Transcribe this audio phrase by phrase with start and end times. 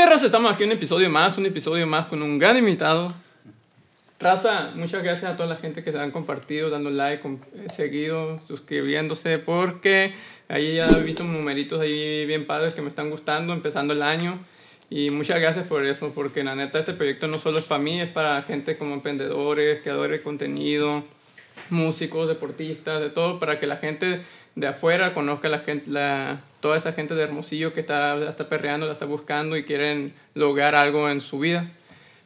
[0.00, 0.26] mi raza?
[0.26, 3.12] Estamos aquí un episodio más, un episodio más con un gran invitado.
[4.18, 7.66] Raza, muchas gracias a toda la gente que se han compartido, dando like, com- eh,
[7.74, 10.14] seguido, suscribiéndose, porque
[10.48, 14.38] ahí ya he visto numeritos ahí bien padres que me están gustando, empezando el año.
[14.88, 18.00] Y muchas gracias por eso, porque la neta este proyecto no solo es para mí,
[18.00, 21.04] es para gente como emprendedores, creadores de contenido,
[21.68, 24.22] músicos, deportistas, de todo, para que la gente
[24.54, 28.48] de afuera conozca la gente, la, toda esa gente de Hermosillo que está, la está
[28.48, 31.70] perreando, la está buscando y quieren lograr algo en su vida.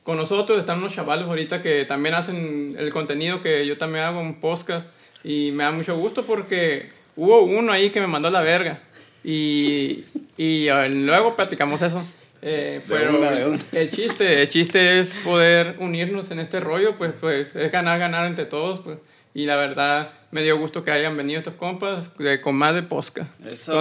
[0.03, 4.21] Con nosotros están unos chavalos ahorita que también hacen el contenido que yo también hago,
[4.21, 4.87] un podcast,
[5.23, 8.81] y me da mucho gusto porque hubo uno ahí que me mandó a la verga.
[9.25, 10.05] Y,
[10.37, 12.05] y luego platicamos eso.
[12.43, 13.31] Eh, pero una.
[13.73, 18.27] el chiste, el chiste es poder unirnos en este rollo, pues, pues es ganar, ganar
[18.27, 18.99] entre todos, pues.
[19.35, 22.83] Y la verdad, me dio gusto que hayan venido estos compas de, con más de
[22.85, 23.27] posca.
[23.45, 23.73] Eso.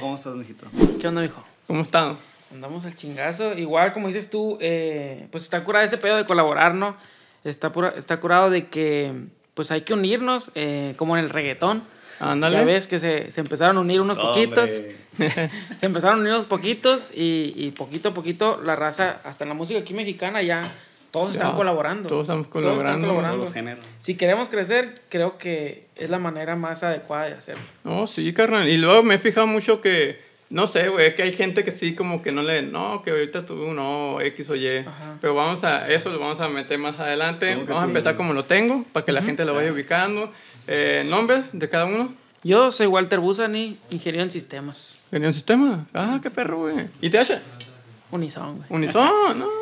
[0.00, 0.66] ¿Cómo estás, mijito?
[1.00, 1.44] ¿Qué onda, mijo?
[1.66, 2.16] ¿Cómo están?
[2.52, 3.54] Andamos al chingazo.
[3.58, 6.96] Igual, como dices tú, eh, pues está curado ese pedo de colaborar, ¿no?
[7.44, 9.12] Está, pura- está curado de que,
[9.54, 11.82] pues hay que unirnos, eh, como en el reggaetón.
[12.20, 12.56] Ándale.
[12.58, 14.70] Ya ves que se, se empezaron a unir unos poquitos.
[15.20, 15.50] Se
[15.86, 19.54] empezaron a unir unos poquitos y, y poquito a poquito la raza, hasta en la
[19.54, 20.62] música aquí mexicana ya,
[21.10, 22.08] todos están Ya, colaborando.
[22.08, 23.08] todos estamos están colaborando.
[23.08, 23.84] Todos los géneros.
[23.98, 27.62] Si queremos crecer, creo que es la manera más adecuada de hacerlo.
[27.84, 28.68] No, sí, carnal.
[28.68, 31.72] Y luego me he fijado mucho que, no sé, güey, es que hay gente que
[31.72, 34.68] sí como que no le, no, que ahorita tú no, X o Y.
[34.78, 35.16] Ajá.
[35.20, 37.54] Pero vamos a, eso lo vamos a meter más adelante.
[37.54, 40.30] ¿Cómo que Vamos a empezar como lo tengo, para que la gente lo vaya ubicando.
[40.66, 42.14] Eh, ¿Nombres de cada uno?
[42.42, 44.98] Yo soy Walter Busani, ingeniero en sistemas.
[45.10, 45.86] ¿Venía un sistema?
[45.92, 46.88] Ah, qué perro, güey.
[47.02, 47.38] ¿Y TH?
[48.12, 48.66] Unison, güey.
[48.70, 49.59] Unison, no.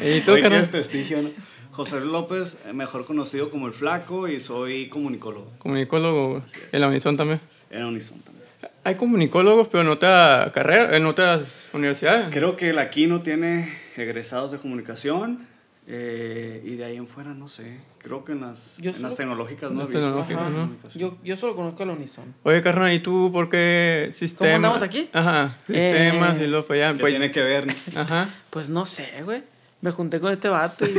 [0.00, 0.32] ¿Y tú?
[0.34, 1.30] ¿quieres prestigio, no?
[1.70, 6.42] José López, mejor conocido como el Flaco, y soy comunicólogo Comunicólogo.
[6.72, 7.40] En la Unison también.
[7.70, 8.40] en Unison también.
[8.82, 12.28] Hay comunicólogos, pero no te da carrera, en otras universidades.
[12.30, 15.46] Creo que el aquí no tiene egresados de comunicación,
[15.92, 17.78] eh, y de ahí en fuera, no sé.
[17.98, 20.88] Creo que en las, Yo en las tecnológicas no he visto.
[20.94, 22.32] Yo, yo solo conozco al Unison.
[22.44, 24.54] Oye, carnal, ¿y tú por qué sistema?
[24.54, 25.08] andamos aquí?
[25.12, 26.94] Ajá, sistemas Eh, y luego fue allá.
[26.96, 27.74] ¿Qué pues- tiene que ver?
[27.96, 28.32] Ajá.
[28.50, 29.42] Pues no sé, güey.
[29.80, 30.90] Me junté con este vato y,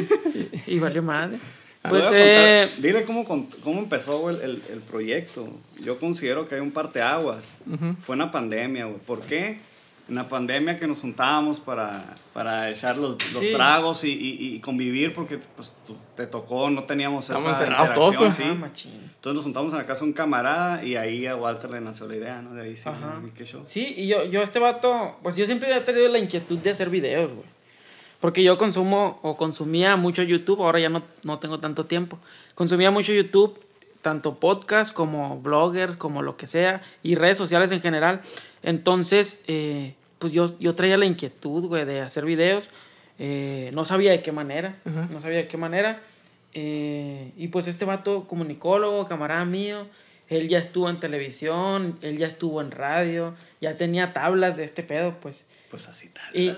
[0.67, 1.37] y, y valió madre.
[1.83, 5.47] Te Pues, eh, Dile cómo, cómo empezó el, el, el proyecto.
[5.79, 7.55] Yo considero que hay un parteaguas.
[7.65, 7.95] Ujú.
[8.01, 8.97] Fue una pandemia, güey.
[8.99, 9.59] ¿Por qué?
[10.11, 13.51] La pandemia que nos juntábamos para, para echar los, los Sí.
[13.53, 17.93] tragos y, y, y convivir porque pues, tú- te tocó, no teníamos esa Estábamos encerrados
[17.93, 18.67] todos, interacción, pues.
[18.67, 18.91] ajá, sí.
[18.91, 19.11] machín.
[19.15, 22.07] Entonces nos juntamos en la casa de un camarada y ahí a Walter le nació
[22.07, 22.53] la idea, ¿no?
[22.53, 23.21] De ahí sí, Ajá.
[23.25, 23.63] ¿y qué show?
[23.67, 26.89] Sí, y yo, yo este vato, pues yo siempre he tenido la inquietud de hacer
[26.89, 27.45] videos, güey.
[28.19, 32.19] Porque yo consumo o consumía mucho YouTube, ahora ya no, no tengo tanto tiempo.
[32.53, 33.59] Consumía mucho YouTube,
[34.01, 38.21] tanto podcast como bloggers, como lo que sea, y redes sociales en general.
[38.61, 42.69] Entonces, eh, pues yo, yo traía la inquietud, güey, de hacer videos.
[43.19, 45.99] Eh, no sabía de qué manera, no sabía de qué manera.
[46.53, 49.87] Eh, y pues este vato comunicólogo, camarada mío,
[50.29, 54.83] él ya estuvo en televisión, él ya estuvo en radio, ya tenía tablas de este
[54.83, 55.43] pedo, pues.
[55.71, 56.23] Pues así tal.
[56.35, 56.49] Y-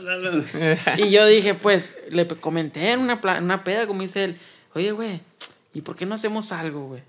[0.98, 4.38] Y yo dije, pues, le comenté en una, una peda, como dice él,
[4.74, 5.22] oye, güey,
[5.74, 7.02] ¿y por qué no hacemos algo, güey?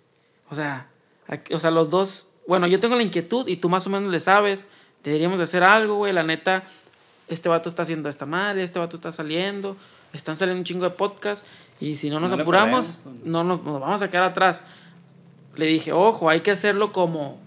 [0.50, 0.86] O sea,
[1.26, 4.08] aquí- o sea, los dos, bueno, yo tengo la inquietud y tú más o menos
[4.10, 4.66] le sabes,
[5.04, 6.64] deberíamos de hacer algo, güey, la neta,
[7.28, 9.76] este vato está haciendo esta madre, este vato está saliendo,
[10.12, 11.44] están saliendo un chingo de podcasts
[11.80, 12.94] y si no nos No apuramos,
[13.24, 14.64] no nos, nos vamos a quedar atrás.
[15.56, 17.38] Le dije, ojo, hay que hacerlo como,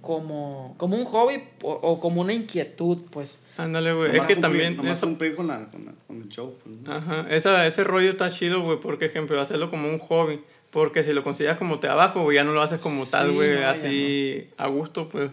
[0.00, 3.38] como, como un hobby o, o como una inquietud, pues.
[3.56, 4.16] Ándale, güey.
[4.16, 4.76] Es que cumplir- también.
[4.76, 6.54] Nomás eso- cumplir con, la, con, la- con el show.
[6.62, 6.92] pues, ¿no?
[6.92, 10.40] Ajá, esa, ese rollo está chido, güey, porque, ejemplo, hacerlo como un hobby.
[10.70, 13.54] Porque si lo consideras como trabajo, güey, ya no lo haces como tal, Sí, güey,
[13.54, 15.30] no, ya así a gusto, pues.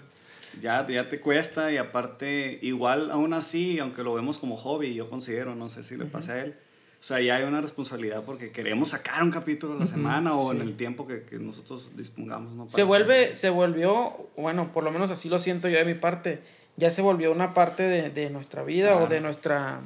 [0.60, 5.10] Ya, ya te cuesta y aparte, igual aún así, aunque lo vemos como hobby, yo
[5.10, 6.56] considero, no sé si le pasa a él,
[7.00, 10.52] o sea, ya hay una responsabilidad porque queremos sacar un capítulo a la semana o
[10.52, 12.54] en el tiempo que, que nosotros dispongamos.
[12.54, 12.68] ¿no?
[12.70, 15.94] Se vuelve, hacer- se volvió, bueno, por lo menos así lo siento yo de mi
[15.96, 16.42] parte,
[16.76, 19.80] ya se volvió una parte de, de nuestra vida o de nuestra,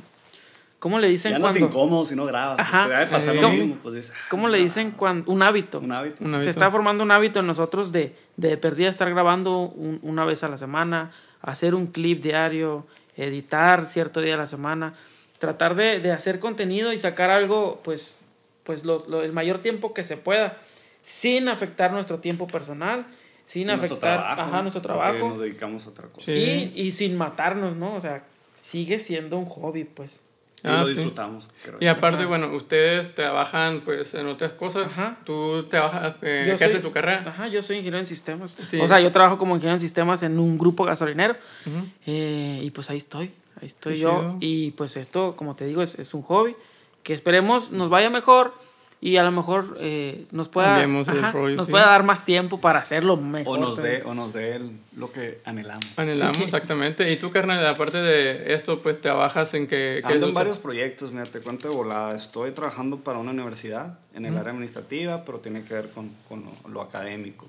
[0.85, 1.67] ¿cómo le dicen Ya no es cuando?
[1.67, 2.59] incómodo si no grabas.
[2.59, 2.83] Ajá.
[2.87, 3.75] Te debe pasar Eh, lo ¿cómo- mismo.
[3.81, 5.31] Pues, dices, ah, ¿Cómo le dicen cuando?
[5.31, 5.79] Un hábito.
[5.79, 6.23] Un hábito.
[6.23, 6.43] Un hábito.
[6.43, 10.43] Se está formando un hábito en nosotros de, de perdida estar grabando un- una vez
[10.43, 11.09] a la semana,
[11.41, 12.85] hacer un clip diario,
[13.17, 14.93] editar cierto día a la semana,
[15.39, 18.15] tratar de, de hacer contenido y sacar algo, pues,
[18.63, 20.57] pues lo, lo- el mayor tiempo que se pueda,
[21.01, 23.07] sin afectar nuestro tiempo personal,
[23.47, 25.29] sin Nuestro afectar trabajo, ajá, nuestro trabajo.
[25.29, 26.25] Nos dedicamos a otra cosa.
[26.27, 26.71] Sí.
[26.75, 27.95] Y, y sin matarnos, ¿no?
[27.95, 28.23] O sea,
[28.61, 30.19] sigue siendo un hobby, pues.
[30.65, 30.93] Y Ah, lo sí.
[30.95, 31.49] disfrutamos.
[31.63, 31.91] creo Y yo.
[31.91, 32.27] aparte, Ajá.
[32.27, 34.87] bueno, ustedes trabajan, pues, en otras cosas.
[34.87, 35.17] Ajá.
[35.23, 37.23] Tú trabajas, eh, Yo ¿qué haces soy- tu carrera?
[37.27, 38.57] Ajá, yo soy ingeniero en sistemas.
[38.65, 38.79] Sí.
[38.81, 41.35] O sea, yo trabajo como ingeniero en sistemas en un grupo gasolinero.
[41.65, 41.85] Ujú.
[42.07, 43.31] eh, y pues ahí estoy.
[43.61, 44.09] ahí estoy Qué yo.
[44.19, 44.37] chido.
[44.41, 46.55] Y pues esto, como te digo, es, es un hobby
[47.03, 48.53] que esperemos nos vaya mejor
[49.01, 51.71] y a lo mejor eh, nos pueda, ajá, rollo, nos sí.
[51.71, 53.57] pueda dar más tiempo para hacerlo mejor.
[53.59, 54.59] O nos dé, o nos dé
[54.95, 55.85] lo que anhelamos.
[55.99, 56.43] Anhelamos, Sí.
[56.45, 57.11] exactamente.
[57.11, 60.01] Y tú, carnal, aparte de esto, pues trabajas en que...
[60.01, 62.15] ¿qué es Ando en varios proyectos, mira, te cuento de volada.
[62.15, 66.43] Estoy trabajando para una universidad en el área administrativa, pero tiene que ver con, con
[66.63, 67.45] lo, lo académico.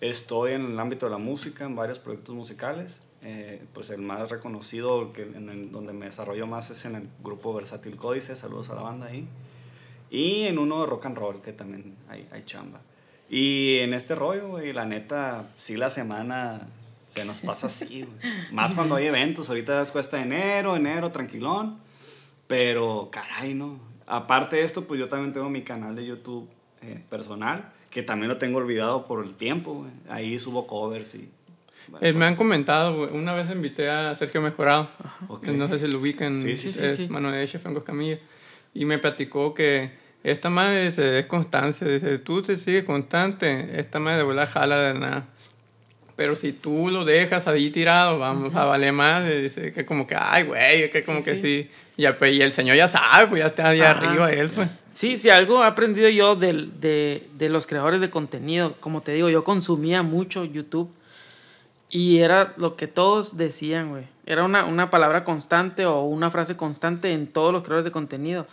[0.00, 3.02] Estoy en el ámbito de la música, en varios proyectos musicales.
[3.22, 7.08] Eh, pues el más reconocido, que en el- donde me desarrollo más, es en el
[7.22, 8.36] grupo Versátil Códice.
[8.36, 9.26] Saludos a la banda ahí.
[10.10, 12.80] Y en uno de rock and roll, que también hay, hay chamba.
[13.30, 16.66] Y en este rollo, güey, la neta, sí la semana
[17.14, 18.32] se nos pasa así, güey.
[18.52, 19.48] Más cuando hay eventos.
[19.48, 21.78] Ahorita es cuesta de enero, enero, tranquilón.
[22.46, 23.78] Pero, caray, ¿no?
[24.06, 26.48] Aparte de esto, pues yo también tengo mi canal de YouTube
[26.80, 29.90] eh, personal, que también lo tengo olvidado por el tiempo, güey.
[30.08, 31.28] Ahí subo covers y...
[31.88, 34.88] bueno, Eh, me han comentado, güey, una vez invité a Sergio Mejorado,
[35.28, 35.48] Ok.
[35.48, 38.18] no sé si lo ubican, Sí, sí, sí, es mano derecha, Franco Escamilla,
[38.74, 39.90] y me platicó que
[40.24, 44.80] esta madre dice, es constancia, dice, tú te sigues constante, esta madre de volar jala
[44.92, 45.26] de nada.
[46.16, 49.24] Pero si tú lo dejas ahí tirado, vamos a valer más.
[49.30, 51.42] y Dice que como que, ay, güey, que como Sí, que sí.
[51.42, 51.70] sí.
[51.96, 53.90] Ya, pues, y el señor ya sabe, pues ya está ahí Ajá.
[54.08, 54.68] arriba él, pues.
[54.90, 58.74] Sí, sí, algo he aprendido yo del- de, de los creadores de contenido.
[58.80, 60.90] Como te digo, yo consumía mucho YouTube
[61.88, 64.04] y era lo que todos decían, güey.
[64.28, 68.46] Era una, una palabra constante o una frase constante en todos los creadores de contenido.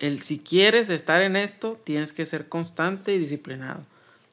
[0.00, 3.80] El si quieres estar en esto, tienes que ser constante y disciplinado.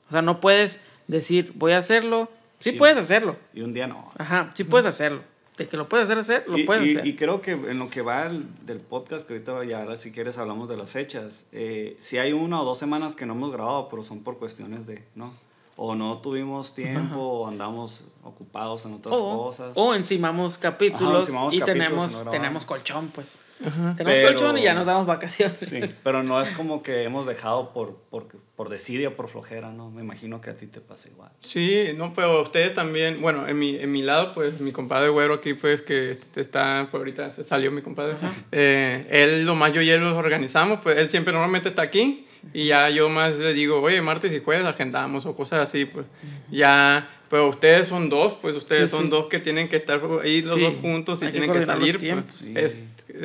[0.07, 2.29] O sea, no puedes decir, voy a hacerlo.
[2.59, 3.35] Sí Y- puedes hacerlo.
[3.53, 4.09] Y un día no.
[4.17, 5.21] Ajá, sí puedes hacerlo.
[5.57, 7.07] De que lo puedes hacer, hacer, lo y, puedes y- hacer.
[7.07, 10.37] y creo que en lo que va el- del podcast, que ahorita ya si quieres
[10.37, 13.89] hablamos de las fechas, eh, si hay una o dos semanas que no hemos grabado,
[13.89, 15.33] pero son por cuestiones de, ¿no?
[15.81, 19.71] O no tuvimos tiempo, o andamos ocupados en otras o, cosas.
[19.75, 23.39] o encimamos capítulos encimamos y capítulos tenemos, no tenemos colchón, pues.
[23.65, 23.93] Ajá.
[23.95, 25.57] Tenemos Pero- colchón y ya nos damos vacaciones.
[25.61, 28.27] Sí, pero no es como que hemos dejado por, por,
[28.57, 29.89] por desidia o por flojera, ¿no?
[29.89, 31.31] Me imagino que a ti te pasa igual.
[31.39, 35.35] Sí, no, pero ustedes también, bueno, en mi, en mi lado, pues mi compadre güero
[35.35, 38.15] aquí, pues que está, por ahorita se salió mi compadre,
[38.51, 42.25] eh, él, lo más yo y él los organizamos, pues él siempre normalmente está aquí
[42.53, 46.05] y ya yo más le digo, oye, martes y jueves agendamos o cosas así, pues
[46.49, 49.09] ya, pero ustedes son dos, pues ustedes Sí, son sí.
[49.11, 51.59] dos que tienen que estar ahí los Sí, dos juntos y hay que tienen que,
[51.59, 52.53] los salir, pues, Sí.
[52.55, 52.81] es-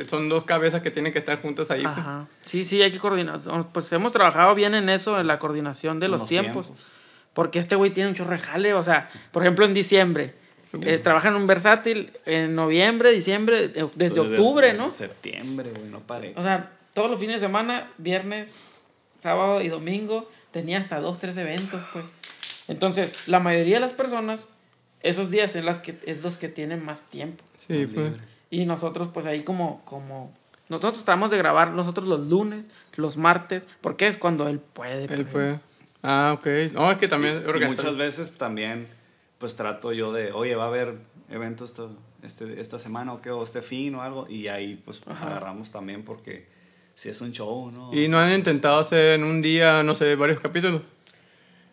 [0.07, 1.83] son dos cabezas que tienen que estar juntas ahí.
[1.83, 1.97] pues.
[1.97, 2.27] Ajá.
[2.45, 3.39] Sí, sí, hay que coordinar.
[3.71, 6.65] Pues hemos trabajado bien en eso, en la coordinación de los, Los tiempos.
[6.67, 6.85] tiempos.
[7.33, 8.73] Porque este güey tiene un chorro de jale.
[8.73, 10.33] O sea, por ejemplo, en diciembre.
[10.81, 14.89] eh, trabaja en un versátil en noviembre, diciembre, eh, desde Pues octubre, ¿no?
[14.89, 16.33] Septiembre, güey, no paré.
[16.35, 18.53] O sea, todos los fines de semana, viernes,
[19.25, 22.05] sábado y domingo, tenía hasta dos, tres eventos, pues.
[22.67, 24.47] Entonces, la mayoría de las personas,
[25.01, 27.43] esos días es, las que, es los que tienen más tiempo.
[27.57, 28.13] Sí, Más pues.
[28.51, 30.31] Y nosotros, pues ahí como, como,
[30.69, 35.11] nosotros tratamos de grabar nosotros los lunes, los martes, porque es cuando él puede.
[35.11, 35.59] Él puede.
[36.03, 36.71] Ah, ok.
[36.73, 38.87] No, es que también Y muchas veces también,
[39.39, 40.99] pues trato yo de, oye, va a haber
[41.31, 41.73] eventos
[42.21, 45.25] este, esta semana o qué, o este fin o algo, y ahí pues Ajá.
[45.25, 46.53] agarramos también porque
[46.95, 47.93] si es un show, ¿no?
[47.93, 50.81] Y O no sea, han intentado hacer en un día, no sé, varios capítulos.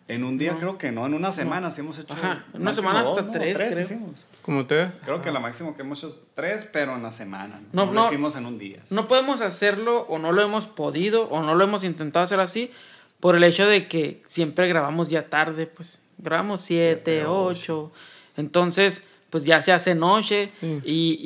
[0.09, 0.59] En un día No.
[0.59, 2.13] creo que no, en una semana sí hemos hecho.
[2.13, 3.31] Ajá, en una semana dos, hasta ¿no?
[3.31, 3.79] tres, creo.
[3.79, 4.27] hicimos.
[4.41, 4.91] Como ustedes.
[5.05, 7.61] Creo que la máximo que hemos hecho es tres, pero en la semana.
[7.71, 8.01] No, No, no.
[8.01, 8.79] lo hicimos en un día.
[8.89, 12.69] No podemos hacerlo o no lo hemos podido o no lo hemos intentado hacer así
[13.21, 17.93] por el hecho de que siempre grabamos ya tarde, pues grabamos siete, Siete, ocho.
[18.35, 19.01] Entonces,
[19.33, 20.79] pues ya se hace noche Sí.
[20.85, 21.19] y,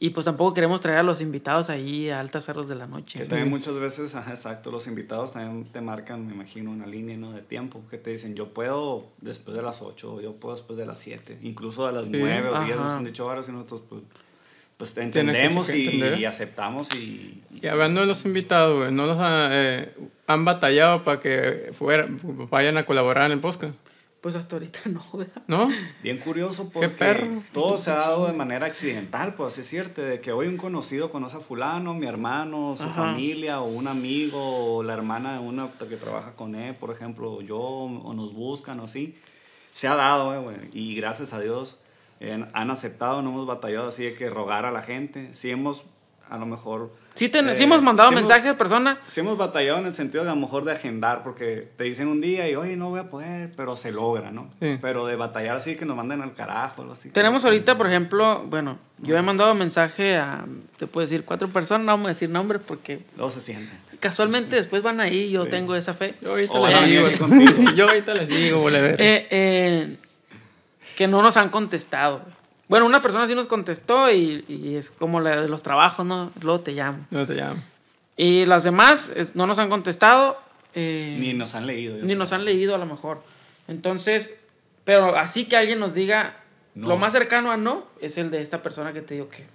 [0.00, 2.88] y, y pues tampoco queremos traer a los invitados ahí a altas horas de la
[2.88, 3.20] noche.
[3.20, 7.16] Que también muchas veces, ajá, exacto, los invitados también te marcan, me imagino, una línea
[7.16, 7.30] ¿no?
[7.32, 10.84] de tiempo, que te dicen, yo puedo después de las 8, yo puedo después de
[10.84, 12.10] las 7, incluso a las Sí.
[12.12, 14.02] 9 o 10 nos han dicho horas y nosotros pues,
[14.76, 17.40] pues te entendemos y, y aceptamos y...
[17.62, 19.94] Y hablando de los invitados, ¿no los ha- eh,
[20.26, 22.08] han batallado para que fuera,
[22.50, 23.74] vayan a colaborar en el podcast?
[24.20, 25.42] Pues hasta ahorita no, ¿verdad?
[25.46, 25.68] ¿No?
[26.02, 27.42] Bien curioso porque perro.
[27.52, 30.56] todo se ha dado de manera accidental, pues así es cierto, de que hoy un
[30.56, 32.94] conocido conoce a fulano, mi hermano, su Ajá.
[33.12, 37.32] familia, o un amigo, o la hermana de una que trabaja con él, por ejemplo,
[37.32, 39.16] o yo, o nos buscan o así.
[39.72, 41.78] Se ha dado, eh, güey, y gracias a Dios
[42.18, 45.32] eh, han aceptado, no hemos batallado así de que rogar a la gente.
[45.34, 45.84] Sí hemos,
[46.28, 46.92] a lo mejor...
[47.18, 48.98] Sí, ten- eh, sí hemos mandado sí hemos- mensajes a personas.
[49.06, 52.06] Sí hemos batallado en el sentido de a lo mejor de agendar, porque te dicen
[52.08, 54.50] un día y, oye, no voy a poder, pero se logra, ¿no?
[54.60, 54.78] Sí.
[54.80, 57.10] Pero de batallar así que nos manden al carajo, algo así.
[57.10, 60.44] Tenemos ahorita, por ejemplo, bueno, yo he mandado mensaje a,
[60.78, 63.76] te puedo decir, cuatro personas, no vamos a decir nombres porque Luego se sienten.
[63.98, 65.50] casualmente después van ahí, yo Sí.
[65.50, 66.14] tengo esa fe.
[66.22, 67.08] Yo ahorita les digo.
[67.74, 68.70] Yo ahorita les digo.
[68.70, 69.96] Eh, eh,
[70.96, 72.20] que no nos han contestado.
[72.20, 72.37] güey.
[72.68, 76.30] Bueno, una persona sí nos contestó y, y es como la de los trabajos, ¿no?
[76.42, 77.06] Luego te llamo.
[77.10, 77.62] No te llamo.
[78.16, 80.38] Y las demás es- no nos han contestado.
[80.74, 81.94] eh, Ni nos han leído.
[81.96, 82.18] ni creo.
[82.18, 83.22] nos han leído a lo mejor.
[83.68, 84.30] Entonces,
[84.84, 86.36] pero así que alguien nos diga,
[86.74, 86.88] No.
[86.88, 89.46] lo más cercano a no es el de esta persona que te digo que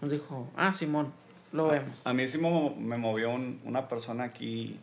[0.00, 1.12] nos dijo, ah, Simón,
[1.52, 2.00] lo vemos.
[2.04, 4.78] A mí sí me movió un- una persona aquí,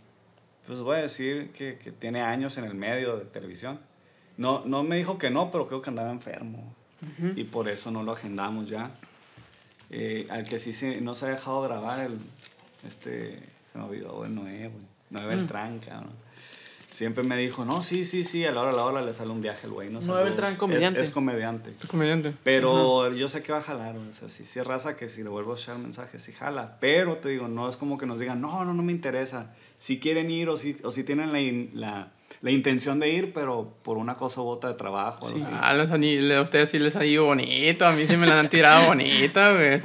[0.68, 3.80] pues voy a decir que, que tiene años en el medio de televisión.
[4.38, 6.76] No, no me dijo que no, pero creo que andaba enfermo.
[7.36, 8.92] Y por eso no lo agendamos ya.
[9.90, 12.18] Eh, al que sí se, no se ha dejado grabar, el,
[12.88, 13.40] este,
[13.72, 14.84] se me olvidó, el Noé, güey.
[15.12, 16.12] Noé Beltrán, cabrón.
[16.90, 19.32] Siempre me dijo, no, sí, sí, sí, a la hora, a la hora le sale
[19.32, 19.90] un viaje el güey.
[19.90, 20.24] No Noé.
[20.26, 21.02] Beltrán, Es- comediante.
[21.02, 21.72] Es, comediante.
[21.82, 22.34] Es comediante.
[22.44, 25.24] Pero yo sé que va a jalar, o sea, sí, sí es raza que si
[25.24, 26.78] le vuelvo a echar mensajes, sí jala.
[26.80, 29.54] Pero te digo, no es como que nos digan, no, no, no me interesa.
[29.80, 32.12] Si quieren ir o si, o si tienen la, la,
[32.44, 35.26] la intención de ir, pero por una cosa u otra de trabajo.
[35.28, 35.38] así.
[35.62, 37.86] Ah, los a ustedes sí les ha ido bonito.
[37.88, 39.80] A mí sí me la han tirado bonita, güey.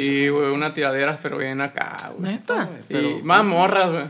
[0.00, 2.32] Sí, güey, una tiradera, pero bien acá, güey.
[2.32, 2.70] ¿Neta?
[2.88, 4.04] Pero- más morras, güey.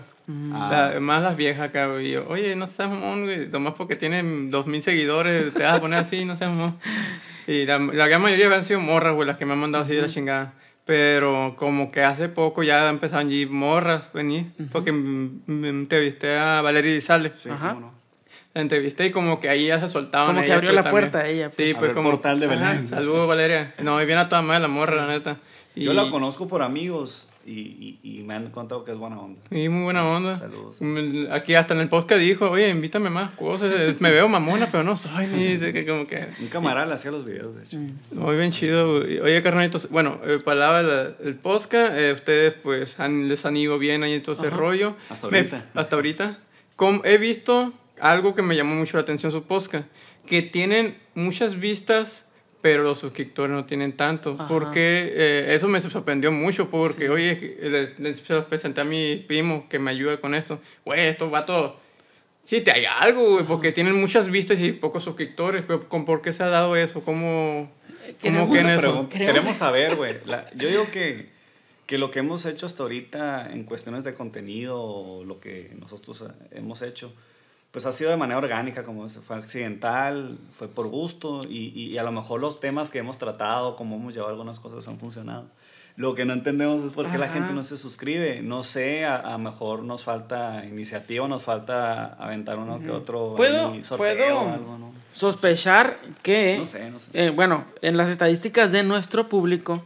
[0.54, 0.90] Ah.
[0.94, 2.12] La- más las viejas acá, güey.
[2.12, 3.48] Yo, Oye, no seas mamón, güey.
[3.48, 6.78] Nomás porque tienen dos mil seguidores, te vas a poner así, no seas mamón.
[7.48, 9.94] Y la, la gran mayoría han sido morras, güey, las que me han mandado así
[9.96, 10.52] de la chingada.
[10.84, 14.52] Pero como que hace poco ya empezaron allí morras venir.
[14.70, 17.32] Porque m- me entrevisté a Valeria Dizales.
[17.38, 17.70] Sí, Ajá.
[17.70, 17.94] cómo no.
[18.52, 20.34] La entrevisté y como que ahí ya se soltaban.
[20.34, 21.10] Como que abrió pues, la también.
[21.10, 21.68] puerta a ella, pues.
[21.68, 22.10] Sí, fue el como.
[22.10, 22.88] portal de Belén.
[22.88, 23.74] Saludos, Valeria.
[23.82, 25.38] No, y viene a toda madre la morra, la neta.
[25.74, 29.20] Y, Yo la conozco por amigos y, y, y me han contado que es buena
[29.20, 29.40] onda.
[29.50, 30.38] Y muy buena onda.
[30.38, 30.76] Saludos.
[30.80, 34.00] Mm, Aquí hasta en el podcast dijo, oye, invítame más cosas.
[34.00, 35.26] Me veo mamona, pero no soy.
[35.26, 36.26] Ni, de que como que...
[36.40, 37.78] Un camarada le hacía los videos, de hecho.
[38.12, 38.94] Muy bien chido.
[38.96, 43.78] Oye, carnalitos, bueno, eh, palabra la- el podcast, eh, ustedes pues han, les han ido
[43.78, 44.56] bien ahí en todo ese Ajá.
[44.56, 44.96] rollo.
[45.08, 45.66] Hasta Me- ahorita.
[45.74, 46.38] hasta ahorita.
[46.76, 49.86] Com- he visto algo que me llamó mucho la atención su podcast,
[50.26, 52.24] que tienen muchas vistas,
[52.64, 54.36] pero los suscriptores no tienen tanto.
[54.38, 54.48] Ajá.
[54.48, 58.84] Porque eh, eso me sorprendió mucho, porque, oye, que le, le se los presenté a
[58.84, 60.58] mi primo que me ayuda con esto.
[60.82, 61.78] Güey, esto va todo...
[62.42, 66.22] Sí, te hay algo, güey, porque tienen muchas vistas y pocos suscriptores, pero ¿con por
[66.22, 67.02] qué se ha dado eso?
[67.04, 67.70] ¿Cómo,
[68.22, 69.08] cómo Queremos- que eso?
[69.10, 70.14] Queremos- saber, güey.
[70.56, 71.28] Yo digo que,
[71.84, 76.32] que lo que hemos hecho hasta ahorita en cuestiones de contenido, lo que nosotros eh,
[76.52, 77.12] hemos hecho,
[77.74, 81.98] pues ha sido de manera orgánica, como se fue accidental, fue por gusto, y, y
[81.98, 85.44] a lo mejor los temas que hemos tratado, como hemos llevado algunas cosas, han funcionado.
[85.96, 88.42] Lo que no entendemos es por qué la gente no se suscribe.
[88.42, 93.72] No sé, a lo mejor nos falta iniciativa, nos falta aventar uno que otro ¿Puedo-
[93.72, 94.92] ahí sorteo puedo- o algo, ¿no?
[95.14, 97.10] Sospechar que, No sé, no sé.
[97.12, 99.84] eh, bueno, en las estadísticas de nuestro público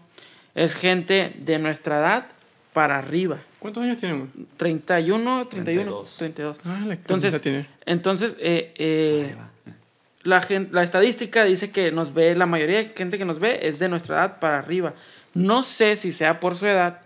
[0.54, 2.26] es gente de nuestra edad
[2.72, 3.38] para arriba.
[3.58, 4.46] ¿Cuántos años tienen, güey?
[4.56, 6.16] 31, 31, 32.
[6.16, 6.58] 32.
[6.64, 7.66] Ah, la Entonces, tiene.
[7.86, 9.34] entonces eh, eh,
[10.22, 13.60] la, gen- la estadística dice que nos ve, la mayoría de gente que nos ve
[13.62, 14.94] es de nuestra edad para arriba.
[15.34, 17.00] No sé si sea por su edad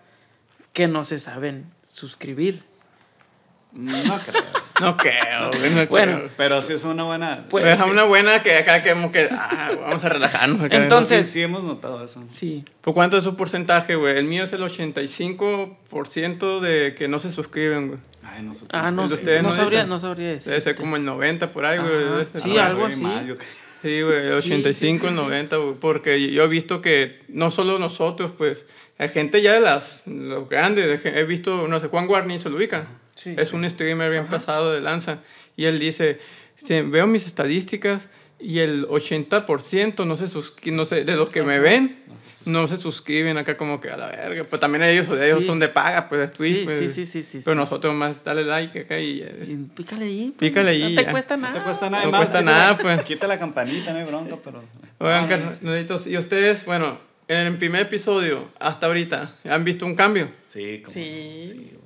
[0.73, 2.63] que no se saben suscribir.
[3.73, 4.43] No creo.
[4.81, 6.31] No creo, güey, no Bueno, creo.
[6.37, 7.45] Pero sí es una buena.
[7.51, 10.61] Pues- Pues, una buena que acá que como que ah, vamos a relajarnos.
[10.63, 10.77] acá.
[10.77, 12.23] Entonces- sí, sí hemos notado eso.
[12.31, 12.65] Sí.
[12.81, 14.17] ¿Por cuánto es su porcentaje, güey?
[14.19, 18.01] El mío es el 85% de que no se suscriben, güey.
[18.25, 18.53] Ay, no.
[18.71, 19.89] Ah, no, ¿El de sé, ustedes no, no sabría, dicen?
[19.91, 20.49] no sabría decir.
[20.51, 22.05] Debe ser como el 90 por ahí, güey.
[22.23, 23.01] Ajá, sí, Ah, algo así.
[23.01, 23.37] mal.
[23.83, 25.15] Sí, güey, el Sí, 85, sí, sí, el sí.
[25.17, 28.65] 90, güey, porque yo he visto que no solo nosotros, pues,
[28.97, 32.87] hay gente ya de las, los grandes, he visto, no sé, Juan Guarnizo, ¿lo ubica?
[33.23, 35.19] Sí, es un streamer bien pasado de lanza,
[35.57, 36.19] y él dice,
[36.57, 38.09] "Sí, veo mis estadísticas
[38.41, 42.03] y el 80% no se suscri- no sé, de los que me ven,
[42.45, 45.45] no se suscriben acá como que a la verga, pues también ellos, ellos Sí.
[45.47, 47.61] son de paga, pues, de Twitch, Sí, pues, sí, sí, sí, sí, pero sí.
[47.61, 49.21] nosotros más, dale like acá y...
[49.23, 50.35] Y Pícale ahí.
[50.37, 51.11] pues, Pícale ahí, No te ya.
[51.13, 51.55] cuesta No nada.
[51.61, 52.05] te cuesta nada.
[52.05, 53.03] No más, cuesta quita- nada, pues.
[53.05, 54.65] Quita la campanita, no hay bronca, pero.
[54.99, 56.99] Oigan, Ah, carnalitos, y ustedes, bueno,
[57.29, 60.29] en el primer episodio hasta ahorita, ¿han visto un cambio?
[60.49, 60.93] Sí, como.
[60.95, 61.45] Sí.
[61.47, 61.83] Sí, güey.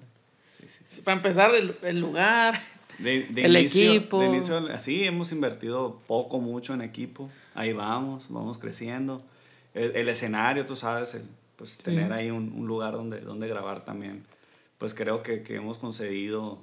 [0.58, 0.95] Sí, sí, sí.
[1.06, 2.58] Para empezar, el, el lugar.
[2.98, 4.20] De, de El inicio- equipo.
[4.20, 7.28] De inicio, así hemos invertido poco, mucho en equipo.
[7.54, 9.22] Ahí vamos, vamos creciendo.
[9.74, 11.22] El, el escenario, tú sabes, el,
[11.56, 14.24] pues tener ahí un, un lugar donde, donde grabar también.
[14.78, 16.58] Pues creo que, que hemos conseguido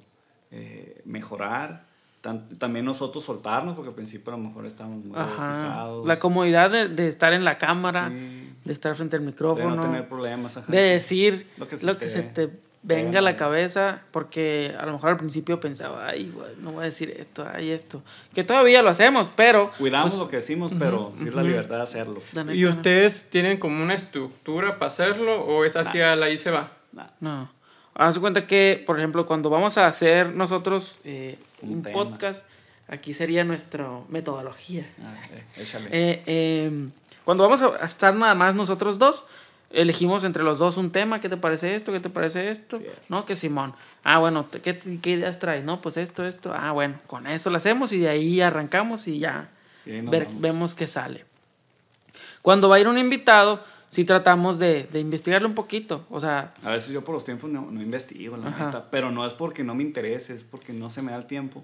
[0.52, 1.86] eh, mejorar.
[2.22, 6.08] Tan- también nosotros soltarnos, porque al principio a lo mejor estábamos muy robotizados.
[6.08, 8.50] La comodidad de, de estar en la cámara, Sí.
[8.66, 10.58] de estar frente al de micrófono, no tener problemas.
[10.58, 10.72] ajá.
[10.72, 12.48] de decir Lo lo que que, se te se ve.
[12.48, 16.84] te venga a la cabeza, porque a lo mejor al principio pensaba, ay, no voy
[16.84, 18.04] a decir esto, ay, esto.
[18.34, 19.72] Que todavía lo hacemos, pero.
[19.78, 22.22] Cuidamos pues, lo que decimos, pero sí es la libertad de hacerlo.
[22.54, 22.70] ¿Y no.
[22.70, 26.72] ustedes tienen como una estructura para hacerlo o es hacia la y se va?
[26.92, 27.08] Nah.
[27.20, 27.50] No.
[27.96, 32.44] Haz cuenta que, por ejemplo, cuando vamos a hacer nosotros eh, Un un, podcast,
[32.88, 34.90] aquí sería nuestra metodología.
[35.00, 35.90] Ah, eh, échale.
[35.92, 36.90] Eh, eh,
[37.24, 39.26] cuando vamos a estar nada más nosotros dos,
[39.74, 41.92] elegimos entre los dos un tema, ¿qué te parece esto?
[41.92, 42.80] ¿Qué te parece esto?
[43.10, 43.26] ¿No?
[43.26, 43.74] Que Simón.
[44.04, 45.64] Ah, bueno, ¿qué, qué ideas traes?
[45.66, 46.54] No, pues esto, esto.
[46.56, 49.50] Ah, bueno, con eso lo hacemos y de ahí arrancamos y ya
[49.86, 51.26] Y ver- vemos qué sale.
[52.42, 56.06] Cuando va a ir un invitado, sí tratamos de, de investigarle un poquito.
[56.10, 58.90] O sea, A veces yo por los tiempos no, no investigo, la neta.
[58.92, 61.64] Pero no es porque no me interese, es porque no se me da el tiempo.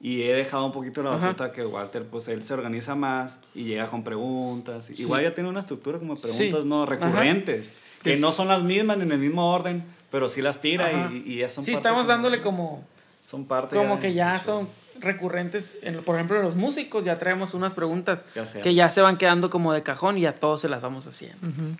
[0.00, 1.26] Y he dejado un poquito la Ajá.
[1.26, 4.90] batuta que Walter, pues él se organiza más y llega con preguntas.
[4.90, 6.68] Igual ya tiene una estructura como de preguntas, Sí.
[6.68, 6.82] ¿no?
[6.84, 6.90] Ajá.
[6.92, 7.72] Recurrentes.
[8.04, 10.86] Que Es- no son las mismas ni en el mismo orden, pero sí las tira
[10.86, 11.10] Ajá.
[11.12, 12.84] y, y ya son sí, parte estamos como- dándole como,
[13.24, 14.68] Son parte como de- que ya son
[15.00, 15.74] recurrentes.
[15.82, 19.50] En, por ejemplo, los músicos ya traemos unas preguntas Ya que ya se van quedando
[19.50, 21.38] como de cajón y a todos se las vamos haciendo.
[21.46, 21.76] Oh,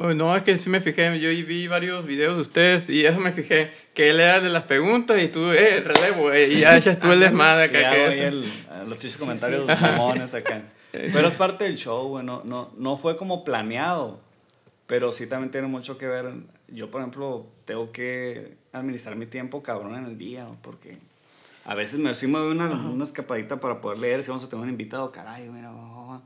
[0.00, 3.32] no, es que sí me fijé, yo vi varios videos de ustedes y eso me
[3.32, 6.98] fijé, que él era de las preguntas y tú, eh, relevo, eh, y ya echas
[6.98, 7.90] tú el desmadre Sí, acá.
[7.90, 8.52] hago que ahí el,
[8.88, 10.62] los fichos comentarios mamones acá.
[10.92, 12.24] Pero es parte del show, güey.
[12.24, 14.20] No, no, no fue como planeado.
[14.86, 16.32] Pero sí también tiene mucho que ver.
[16.66, 20.98] Yo, por ejemplo, tengo que administrar mi tiempo cabrón en el día, güey, porque
[21.64, 24.22] a veces me, sí me doy una, una escapadita para poder leer.
[24.24, 26.20] Si vamos a tener un invitado, caray, mira, guau,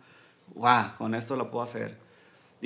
[0.55, 1.99] guau, con esto lo puedo hacer.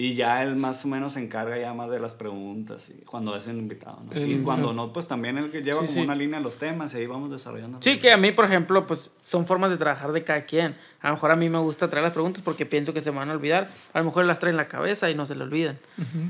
[0.01, 3.35] Y ya él más o menos se encarga ya más de las preguntas y cuando
[3.35, 4.13] es un invitado, ¿no?
[4.13, 6.05] El y cuando no, pues también el que lleva Sí, como sí.
[6.05, 7.79] una línea los temas y ahí vamos desarrollando.
[7.83, 10.77] Sí, que a mí, por ejemplo, pues son formas de trabajar de cada quien.
[11.01, 13.19] A lo mejor a mí me gusta traer las preguntas porque pienso que se me
[13.19, 13.69] van a olvidar.
[13.93, 15.79] A lo mejor las trae en la cabeza y no se le olvidan.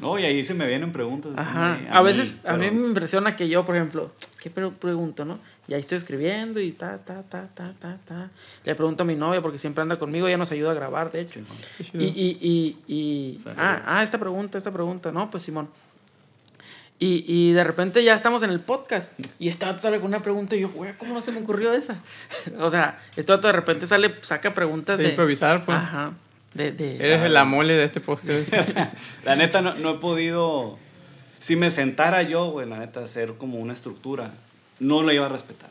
[0.01, 1.33] No, y ahí se me vienen preguntas.
[1.37, 1.73] Ajá.
[1.77, 5.25] también, A veces, a mí pero- me impresiona que yo, por ejemplo, ¿qué pre- pregunto,
[5.25, 5.39] no?
[5.69, 8.31] Y ahí estoy escribiendo y ta, ta, ta, ta, ta, ta.
[8.65, 11.21] Le pregunto a mi novia porque siempre anda conmigo, ella nos ayuda a grabar, de
[11.23, 11.41] hecho.
[11.79, 11.91] Sí.
[11.95, 15.69] Y, y, y, y ah, ah, esta pregunta, esta pregunta, no, pues Simón.
[17.01, 20.21] Y, y de repente ya estamos en el podcast y este vato sale con una
[20.21, 22.03] pregunta y yo, güey, ¿cómo no se me ocurrió esa?
[22.59, 25.11] o sea, este vato de repente sale, saca preguntas De de...
[25.11, 25.79] improvisar, pues.
[25.79, 26.13] Ajá.
[26.55, 28.49] De, de, Eres la mole de este podcast.
[29.25, 30.77] La neta, no, no he podido.
[31.39, 34.33] Si me sentara yo, güey, la neta, hacer como una estructura,
[34.81, 35.71] no lo iba a respetar.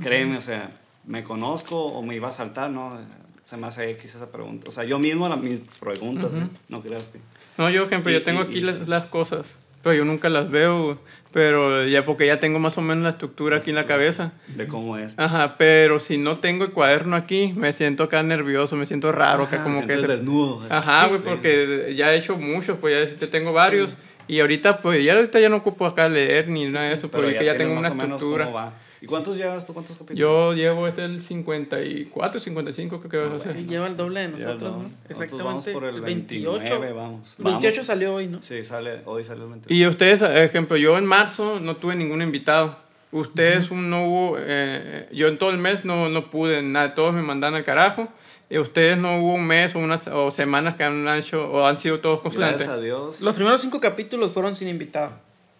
[0.00, 0.70] Créeme, o sea,
[1.04, 2.98] me conozco o me iba a saltar, ¿no?
[3.44, 4.66] Se me hace X esa pregunta.
[4.68, 6.46] O sea, yo mismo las mis preguntas, ¿eh?
[6.70, 7.18] no creas que.
[7.58, 8.82] No, yo, ejemplo, Y- yo tengo y- aquí y las, sí.
[8.86, 9.56] las cosas,
[9.88, 10.98] pero yo nunca las veo,
[11.32, 14.32] pero ya porque ya tengo más o menos la estructura aquí en la cabeza.
[14.48, 15.14] De cómo es.
[15.16, 19.44] Ajá, pero si no tengo el cuaderno aquí, me siento acá nervioso, me siento raro,
[19.44, 19.96] acá Ajá, como que...
[19.96, 20.66] desnudo.
[20.68, 23.96] Ajá, Sí, güey, porque ya he hecho muchos, pues ya tengo varios.
[24.26, 27.32] Y ahorita, pues ya ahorita ya no ocupo acá leer ni nada de eso, porque
[27.32, 28.74] ya, tienes tengo una estructura.
[29.00, 29.72] ¿Y cuántos llevas tú?
[29.74, 30.18] ¿Cuántos capítulos?
[30.18, 33.66] Yo llevo este el 54, 55 creo que vas a Sí, hacer.
[33.66, 34.90] lleva el doble de nosotros, no.
[35.08, 35.42] Exactamente.
[35.44, 36.58] Vamos por el 28.
[36.58, 37.34] 29, vamos.
[37.38, 37.86] El 28 Vamos.
[37.86, 38.42] salió hoy, ¿no?
[38.42, 39.72] Sí, sale, hoy sale el 28.
[39.74, 42.76] Y ustedes, ejemplo, yo en marzo no tuve ningún invitado.
[43.10, 47.14] Ustedes un- no hubo, eh, yo en todo el mes no, no pude nada, todos
[47.14, 48.08] me mandan al carajo.
[48.50, 51.78] Y ustedes no hubo un mes o unas o semanas que han hecho o han
[51.78, 52.58] sido todos constantes.
[52.58, 53.20] Gracias a Dios.
[53.20, 55.12] Los primeros cinco capítulos fueron sin invitado.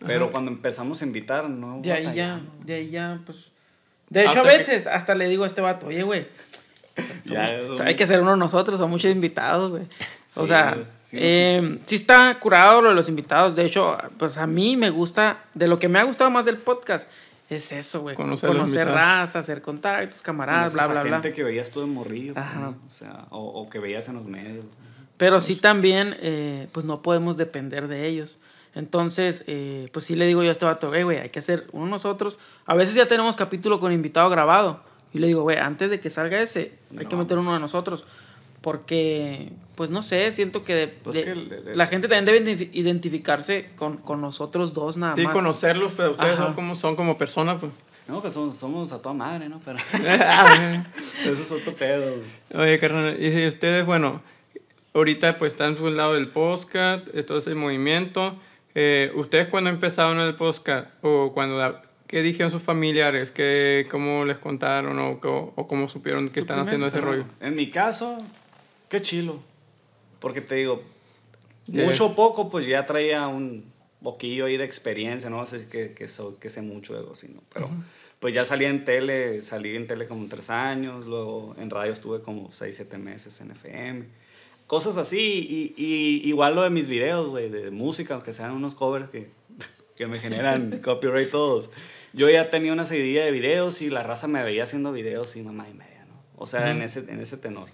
[0.07, 1.81] Pero cuando empezamos a invitar, no.
[1.81, 3.51] De ahí ya, de ahí ya, pues...
[4.09, 6.03] De Ah, hecho, o a sea que- veces hasta le digo a este vato, oye,
[6.03, 6.27] güey,
[7.27, 9.83] Ya, o sea, hay que ser uno nosotros, son muchos invitados, güey.
[10.35, 13.55] O Sí, sea, sí, sí, eh, sí está curado lo de los invitados.
[13.55, 16.59] De hecho, pues a mí me gusta, de lo que me ha gustado más del
[16.59, 17.09] podcast,
[17.51, 18.15] es eso, güey.
[18.17, 21.13] Conocer Conocer raza, hacer contactos, camaradas, bla, bla, bla.
[21.21, 22.35] gente que veías tú en morrillo.
[22.35, 22.61] pues, Ajá.
[22.61, 22.69] ¿no?
[22.87, 24.65] O sea, o, o que veías en los medios.
[25.17, 28.39] Pero sí también, eh, pues no podemos depender de ellos.
[28.79, 31.67] Entonces, eh, pues sí le digo yo a este vato, "Eh, güey, hay que hacer
[31.73, 32.39] uno nosotros.
[32.65, 34.81] A veces ya tenemos capítulo con invitado grabado.
[35.13, 37.59] Y le digo, güey, antes de que salga ese, hay No, que meter uno de
[37.61, 38.05] nosotros.
[38.61, 42.25] Porque, pues no sé, siento que, de- Pues de- que el- el- la gente también
[42.25, 45.33] debe identifi- identificarse con, con nosotros dos nada Sí, más.
[45.33, 46.45] conocerlos, pero ustedes Ajá.
[46.47, 47.73] son como, son como personas, pues.
[48.07, 49.61] No, que somos, somos a toda madre, ¿no?
[49.65, 49.79] Pero
[51.25, 52.15] eso es otro pedo.
[52.55, 52.63] güey.
[52.65, 54.23] Oye, carnal, y si ustedes, bueno,
[54.95, 58.37] ahorita pues están su lado del podcast, todo ese movimiento.
[58.81, 63.33] Eh, ¿Ustedes cuando empezaron el podcast o cuando, la- qué dijeron sus familiares?
[63.33, 65.21] ¿Qué, ¿Cómo les contaron o,
[65.67, 67.25] cómo supieron que están haciendo ese rollo?
[67.41, 68.17] En mi caso,
[68.89, 69.41] qué chilo.
[70.21, 70.85] Porque te digo,
[71.67, 73.65] mucho o poco, pues ya traía un
[74.01, 77.43] poquillo ahí de experiencia, no sé que, que, soy- que sé mucho de ¿no?
[77.53, 77.69] Pero
[78.21, 82.23] pues ya salí en tele, salí en tele como tres años, luego en radio estuve
[82.23, 84.07] como seis, siete meses en FM.
[84.69, 85.19] Cosas así,
[85.77, 89.29] y, y igual lo de mis videos, güey, de música, aunque sean unos covers que,
[89.97, 91.71] que me generan copyright todos.
[92.13, 95.43] Yo ya tenía una seguidilla de videos y la raza me veía haciendo videos y
[95.43, 96.15] mamá y media, ¿no?
[96.37, 97.67] O sea, en, ese, en ese tenor.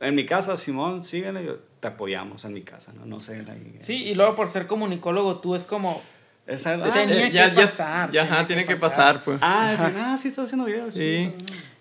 [0.00, 3.06] En mi casa, Simón, síguele, te apoyamos en mi casa, ¿no?
[3.06, 3.42] No sé.
[3.42, 6.02] la- Sí, y luego por ser comunicólogo, tú es como
[6.46, 9.14] Es algo- ah, Tenía Eh, que pasar, Ya, que tiene que pasar.
[9.16, 9.38] pasar, pues.
[9.42, 10.94] Ah, decían, ah, sí, estás haciendo videos.
[10.94, 11.32] Sí.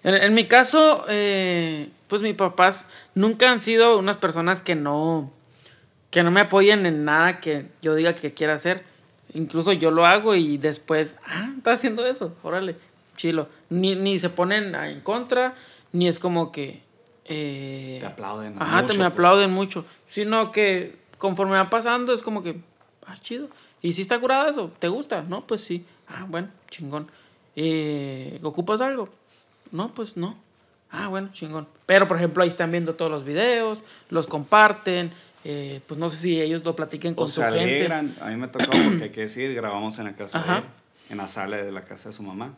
[0.04, 5.32] En, en mi caso, eh, pues mis papás nunca han sido unas personas que no,
[6.10, 8.84] que no me apoyen en nada que yo diga que quiera hacer.
[9.34, 12.76] Incluso yo lo hago y después, ah, estás haciendo eso, órale,
[13.18, 13.50] chilo.
[13.70, 15.54] Ni, ni se ponen en contra,
[15.92, 16.82] ni es como que...
[17.26, 19.08] eh, Te aplauden Ajá, te me pues.
[19.14, 19.86] aplauden mucho.
[20.10, 22.58] Sino que conforme va pasando es como que,
[23.06, 23.50] ah, chido.
[23.86, 24.72] ¿Y si está curado eso?
[24.80, 25.22] ¿Te gusta?
[25.22, 25.86] No, pues sí.
[26.08, 27.08] Ah, bueno, chingón.
[27.56, 29.10] Eh, ¿Ocupas algo?
[29.72, 30.36] No, pues no.
[30.90, 31.68] Ah, bueno, chingón.
[31.86, 35.12] Pero, por ejemplo, ahí están viendo todos los videos, los comparten.
[35.44, 37.94] eh, pues no sé si ellos lo platiquen con O su se gente.
[37.94, 40.54] A mí me tocó porque hay que decir, grabamos en la casa Ajá.
[40.54, 40.66] de él,
[41.12, 42.56] en la sala de la casa de su mamá.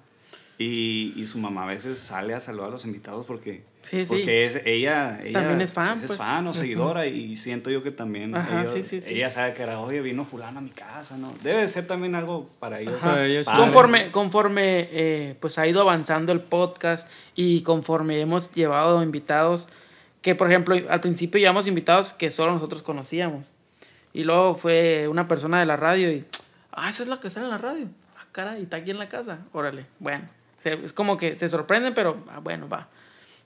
[0.59, 4.09] Y, y su mamá a veces sale a saludar a los invitados porque, Sí, sí.
[4.09, 6.17] porque es, ella, ella También es fan, es pues.
[6.17, 9.13] fan o seguidora y siento yo que también Ajá, ellos- sí, sí, sí.
[9.13, 11.31] ella sabe que era, oye, vino fulano a mi casa, ¿no?
[11.43, 12.95] Debe de ser también algo para ellos.
[12.97, 13.23] Ajá.
[13.23, 13.45] Ellos.
[13.47, 19.69] Conforme, conforme eh, pues ha ido avanzando el podcast y conforme hemos llevado invitados,
[20.23, 23.53] que por ejemplo al principio llevamos invitados que solo nosotros conocíamos.
[24.11, 26.25] Y luego fue una persona de la radio y,
[26.71, 27.87] ah, esa es la que sale en la radio.
[28.17, 29.37] Ah, caray, está aquí en la casa.
[29.53, 30.35] Órale, bueno.
[30.61, 32.87] Se- es como que se sorprenden, pero ah, bueno, va.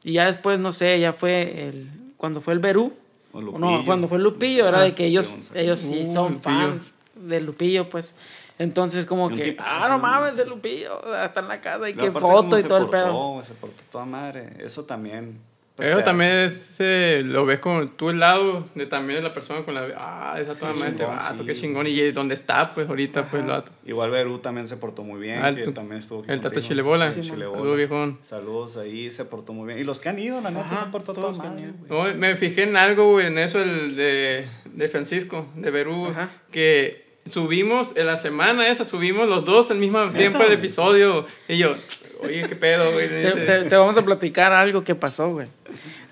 [0.04, 2.94] Y ya después, no sé, ya fue el, cuando fue el Berú.
[3.34, 6.42] O No, cuando fue Lupillo, era Ah, de que ellos, ellos sí Uh, son Lupillo.
[6.42, 8.14] fans de Lupillo, pues.
[8.60, 12.20] Entonces, como que, tipazo, ah, no mames, el Lupillo, está en la casa y cómo
[12.20, 13.30] foto y todo el portó, pedo.
[13.34, 14.50] güey, Se portó toda madre.
[14.60, 15.40] Eso también.
[15.82, 19.34] Pues, Eso también es, eh, lo ves como tú el lado de también de la
[19.34, 21.46] persona con la ah esa toda madre este vato sí.
[21.46, 25.04] qué chingón y dónde está pues ahorita pues el vato Igual Berú también se portó
[25.04, 26.62] muy bien, Ah, que el- también estuvo aquí el contigo.
[26.62, 27.10] Chilebola.
[27.12, 27.58] Sí, Sí, Chilebola.
[27.58, 28.20] Saludos, viejón.
[28.22, 29.80] Saludos ahí, se portó muy bien.
[29.80, 31.74] Y los que han ido, la neta, Ajá, se portó todos todo ido.
[31.90, 36.30] No, me fijé en algo güey, en eso el de, de Francisco de Berú Ajá.
[36.52, 41.26] que subimos en la semana esa subimos los dos al mismo ¿Neta, tiempo el episodio
[41.48, 41.76] y yo
[42.24, 45.48] oye qué pedo güey Te, te- te vamos a platicar algo que pasó, güey.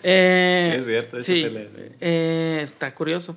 [0.03, 1.45] Eh, Es cierto, sí,
[1.99, 3.35] eh, está curioso.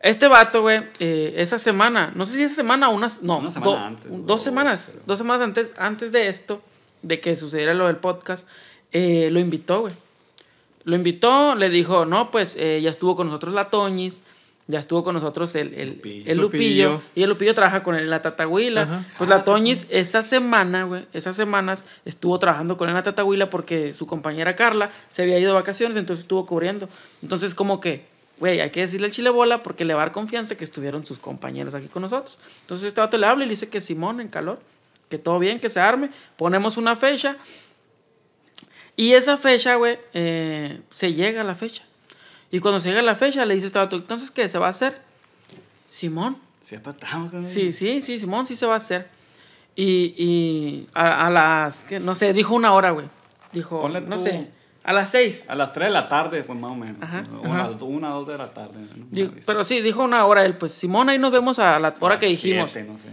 [0.00, 3.50] Este vato, güey, eh, esa semana, no sé si esa semana o unas, no, Una
[3.50, 6.62] semana do- antes, dos dos, semanas, pero- dos semanas antes, antes de esto,
[7.02, 8.46] de que sucediera lo del podcast,
[8.92, 9.94] eh, lo invitó, güey.
[10.84, 14.22] Lo invitó, le dijo, no, pues eh, ya estuvo con nosotros la Toñis,
[14.70, 16.30] ya estuvo con nosotros el, el, Lupillo.
[16.30, 17.02] el Lupillo, Lupillo.
[17.14, 18.82] y el Lupillo trabaja con él en la Tatahuila.
[18.82, 19.06] Ajá.
[19.16, 23.48] Pues la Toñis esa semana, güey, esas semanas estuvo trabajando con él en la Tatahuila
[23.48, 26.90] porque su compañera Carla se había ido de vacaciones, entonces estuvo cubriendo.
[27.22, 28.04] Entonces como que,
[28.38, 31.06] güey, hay que decirle al chile bola porque le va a dar confianza que estuvieron
[31.06, 32.38] sus compañeros aquí con nosotros.
[32.60, 34.60] Entonces este vato le habla y le dice que Simón en calor,
[35.08, 37.38] que todo bien, que se arme, ponemos una fecha.
[38.96, 41.87] Y esa fecha, güey, eh, se llega a la fecha.
[42.50, 44.48] Y cuando se llega la fecha, le dice este vato, entonces, ¿qué?
[44.48, 45.00] ¿Se va a hacer?
[45.88, 46.76] Simón, Sí,
[47.46, 49.08] Sí, sí, sí, Simón sí se va a hacer.
[49.74, 53.06] Y, y a, a las, que no sé, dijo una hora, güey.
[53.52, 54.48] Dijo, Ponle no tú- sé,
[54.84, 55.46] a las seis.
[55.48, 57.00] A las 3 de la tarde, pues más o menos.
[57.00, 57.22] Ajá.
[57.42, 57.70] Una, Ajá.
[57.84, 58.80] una, dos de la tarde.
[58.80, 59.06] ¿no?
[59.10, 62.16] Dijo- pero sí, dijo una hora él, pues, Simón, ahí nos vemos a la hora
[62.16, 62.70] A que dijimos.
[62.70, 63.08] siete, no sé.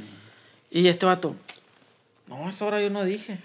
[0.72, 1.36] Y este vato,
[2.28, 3.38] no, esa hora yo no dije.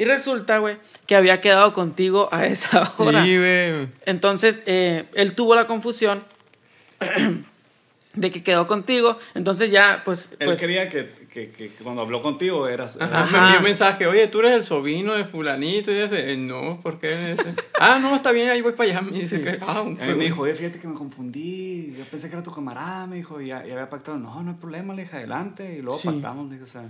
[0.00, 3.22] Y resulta, güey, que había quedado contigo a esa hora.
[3.22, 3.88] Sí, güey.
[4.06, 6.24] Entonces, eh, él tuvo la confusión
[8.14, 9.18] de que quedó contigo.
[9.34, 10.30] Entonces ya, pues...
[10.38, 12.96] Él pues creía que, que, que cuando habló contigo eras.
[12.98, 16.36] Ajá, me envió un mensaje, oye, tú eres el sobrino de fulanito, y ese, eh,
[16.38, 17.36] no, ¿por qué?
[17.78, 20.24] Ah, no, está bien, ahí voy para allá, me dice que, ah, A mí me
[20.24, 21.94] dijo, oye, fíjate que me confundí.
[21.98, 24.18] Yo pensé que era tu camarada, me dijo, y ya había pactado.
[24.18, 25.76] No, no hay problema, le dije, adelante.
[25.78, 26.08] Y luego Sí.
[26.08, 26.88] pactamos, le dije, o sea.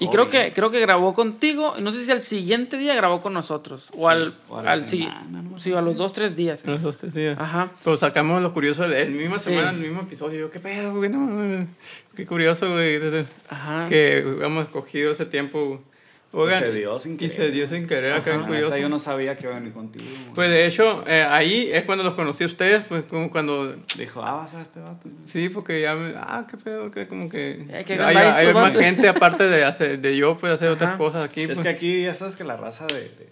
[0.00, 0.44] Y todo creo bien.
[0.46, 3.90] que, creo que grabó contigo, y no sé si al siguiente día grabó con nosotros,
[3.96, 6.36] o Sí, al, o a la al sí, semana, no sí, a los dos, tres
[6.36, 6.64] días.
[6.64, 7.36] Los dos, tres días.
[7.38, 7.70] Ajá.
[7.82, 9.46] Pues sacamos lo curioso del misma Sí.
[9.50, 10.38] semana, el mismo episodio.
[10.40, 11.10] Yo, ¿qué pedo, güey?
[11.10, 11.66] No,
[12.14, 13.00] qué curioso, güey.
[13.48, 13.86] Ajá.
[13.88, 15.82] Que hemos escogido ese tiempo.
[16.30, 17.32] Oigan, se dio sin y querer.
[17.36, 18.40] se dio sin querer, acá Ajá.
[18.42, 18.76] La curioso.
[18.76, 20.04] yo no sabía que iba a venir contigo.
[20.04, 20.34] güey.
[20.34, 23.74] Pues de hecho, eh, ahí es cuando los conocí a ustedes, pues como cuando...
[23.96, 25.08] Dijo, ah, vas a este vato.
[25.24, 26.12] Sí, porque ya me...
[26.16, 27.64] Ah, qué pedo, que como que...
[27.70, 30.90] Eh, que hay, hay tú, más gente aparte de, hacer, de yo, pues hacer otras
[30.90, 30.98] Ajá.
[30.98, 31.40] cosas aquí.
[31.42, 31.60] Es pues.
[31.60, 33.28] que aquí ya sabes que la raza de, de-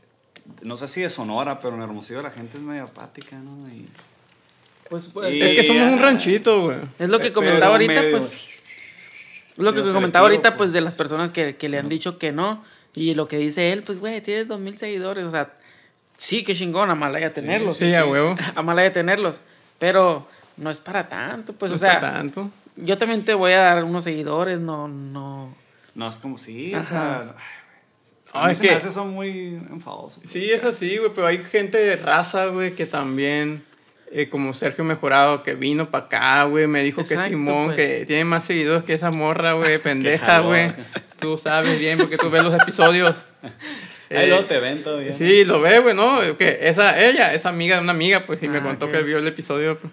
[0.62, 3.68] no sé si de Sonora, pero en Hermosillo la gente es medio apática, ¿no?
[3.68, 3.86] Y,
[4.88, 6.78] Pues, pues, Y- Es que somos un ranchito, güey.
[6.98, 8.32] es lo que pero comentaba ahorita, medio- pues.
[8.32, 10.84] Es lo que medio comentaba ahorita, selectivo, pues, de pues.
[10.84, 12.64] las personas que, que le han dicho que no.
[12.96, 15.24] Y lo que dice él, pues, güey, tienes dos mil seguidores.
[15.24, 15.52] O sea,
[16.16, 17.76] sí, qué chingón, amalaya tenerlos.
[17.76, 18.34] Sí, a huevo.
[18.56, 19.42] Amalaya tenerlos.
[19.78, 22.50] Pero no es para tanto, pues, No o es sea, para tanto.
[22.76, 25.54] yo también te voy a dar unos seguidores, no, no.
[25.94, 26.80] No, es como, sí, Ajá.
[26.80, 27.34] o sea...
[28.32, 29.30] ay, A mí es se me que- hace son muy
[29.70, 30.22] enfadosos.
[30.26, 33.62] Sí, es así, güey, pero hay gente de raza, güey, que también
[34.12, 37.76] eh, como Sergio Mejorado, que vino para acá, güey, me dijo que Exacto, Simón, pues.
[37.76, 40.70] que tiene más seguidores que esa morra, güey, pendeja, güey.
[41.20, 43.24] Tú sabes bien porque tú ves los episodios.
[44.08, 45.12] Ahí Eh, luego te ven todavía.
[45.12, 46.20] Sí, lo ve, güey, ¿no?
[46.38, 49.18] Que esa, ella es amiga de una amiga, pues, y me Ah, contó que vio
[49.18, 49.76] el episodio.
[49.78, 49.92] pues.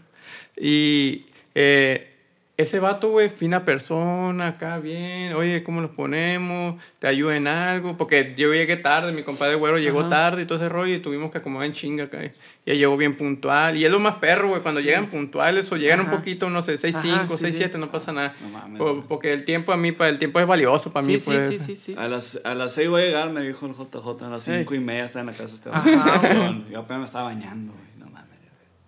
[0.56, 2.13] Y eh,
[2.56, 5.34] ese vato, güey, fina persona, acá bien.
[5.34, 6.80] Oye, ¿cómo nos ponemos?
[7.00, 7.98] ¿Te ayuda en algo?
[7.98, 10.10] Porque yo llegué tarde, mi compadre güero llegó Ajá.
[10.10, 12.20] tarde y todo ese rollo, y tuvimos que acomodar en chinga acá.
[12.24, 13.76] Y él llegó bien puntual.
[13.76, 16.18] Y es lo más perro, güey, cuando llegan puntuales o llegan un Ajá.
[16.18, 17.58] poquito, no sé, 6, Ajá, 5, sí, 6, sí.
[17.64, 18.36] 7, no pasa nada.
[18.40, 21.26] No mames, porque el tiempo a mí, el tiempo es valioso para Sí, mí, sí,
[21.26, 21.48] pues.
[21.50, 21.96] sí, sí, sí.
[21.98, 24.26] A las, a las 6 voy a llegar, me dijo el JJ.
[24.26, 24.60] A las Ey.
[24.60, 26.54] 5 y media está en la casa este Ajá.
[26.70, 27.86] Yo apenas me estaba bañando, güey.
[27.98, 28.30] No mames.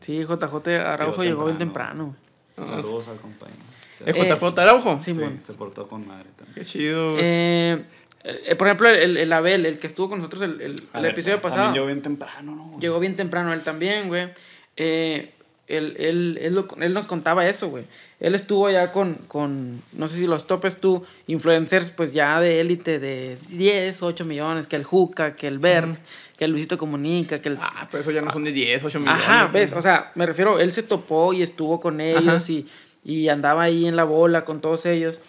[0.01, 2.15] Sí, JJ Araujo Llegó llegó bien temprano.
[2.55, 2.81] Temprano.
[2.83, 3.59] Saludos al compañero.
[3.97, 4.99] Se, ¿Es Eh, JJ Araujo?
[4.99, 6.55] sí, se portó con madre también.
[6.55, 7.11] Qué chido.
[7.13, 7.23] güey.
[7.23, 7.83] Eh,
[8.23, 11.11] eh, por ejemplo, el, el Abel, el que estuvo con nosotros el, el- el ver,
[11.11, 11.73] episodio pasado.
[11.73, 12.63] Llegó bien temprano, ¿no?
[12.65, 12.79] güey?
[12.79, 14.29] Llegó bien temprano él también, güey.
[14.77, 15.31] Eh,
[15.67, 17.85] él, él, él, lo- él nos contaba eso, güey.
[18.19, 22.59] Él estuvo ya con, con, no sé si los topes tú, influencers pues ya de
[22.61, 25.97] élite de 10, 8 millones, que el Juca, que el Bert,
[26.37, 27.57] que el Luisito Comunica, que el...
[27.59, 29.23] Ah, pero eso ya no son de 10, 8 millones.
[29.23, 32.67] Ajá, ves, o sea, me refiero, él se topó y estuvo con ellos y,
[33.03, 35.19] y andaba ahí en la bola con todos ellos.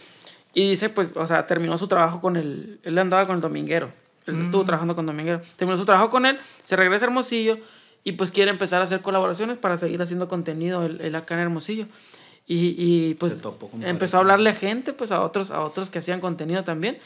[0.55, 3.91] Y dice, pues, o sea, terminó su trabajo con el, él andaba con el dominguero,
[4.27, 5.41] él estuvo trabajando con dominguero.
[5.57, 7.59] Terminó su trabajo con él, se regresa a Hermosillo
[8.07, 11.41] y pues quiere empezar a hacer colaboraciones para seguir haciendo contenido él, él acá en
[11.41, 11.87] Hermosillo.
[12.47, 13.37] Y, y pues
[13.83, 16.99] empezó a hablarle a gente, pues a otros, a otros que hacían contenido también.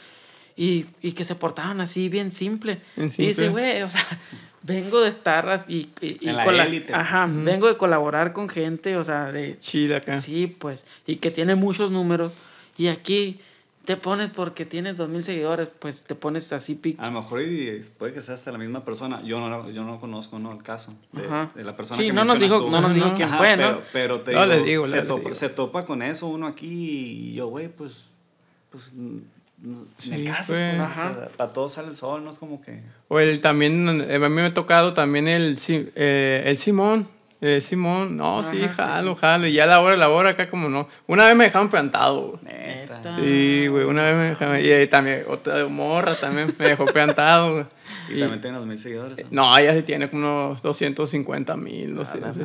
[0.55, 2.81] Y, y que se portaban así bien simple.
[2.95, 3.49] Bien Y dice, simple.
[3.49, 4.05] güey, o sea,
[4.61, 7.43] vengo de estar y, y En la élite, Ajá, pues.
[7.45, 9.57] vengo de colaborar con gente, o sea, de...
[9.59, 10.21] Chile acá.
[10.21, 12.31] Sí, pues, y que tiene muchos números.
[12.77, 13.39] Y aquí
[13.85, 16.99] te pones porque tienes dos mil seguidores, pues te pones así pic.
[16.99, 19.21] A lo mejor y puede que sea hasta la misma persona.
[19.23, 20.51] Yo no, yo no conozco ¿no?
[20.51, 21.23] el caso de,
[21.55, 22.69] de la persona Sí, que no nos dijo, tú.
[22.69, 23.81] no nos dijo quién Ajá, fue, pero, ¿no?
[23.91, 25.35] pero te No, digo, les digo, se, les topa, digo.
[25.35, 28.11] se topa con eso uno aquí y yo, güey, pues,
[28.69, 29.21] pues me
[29.99, 30.53] Sí, caso.
[30.53, 30.75] pues.
[30.75, 31.11] pues, Ajá.
[31.11, 32.81] o sea, para todos sale el sol, no es como que...
[33.09, 37.07] O el también, eh, a mí me ha tocado también el, Si- eh, el Simón.
[37.41, 39.47] El Simón, no, sí, jalo, jalo.
[39.47, 40.87] Y ya la hora, la hora acá como no.
[41.07, 42.43] Una vez me dejaron plantado, güey.
[42.43, 42.97] Neta.
[42.97, 43.15] Neta.
[43.15, 44.59] Sí, güey, una vez me dejaron.
[44.59, 47.65] Y eh, también, otra morra también me dejó plantado, güey.
[48.11, 49.17] Y Y- también tiene los mil seguidores.
[49.31, 49.49] ¿no?
[49.51, 52.41] no, ella sí tiene como unos 250 mil, no A sé, la no si.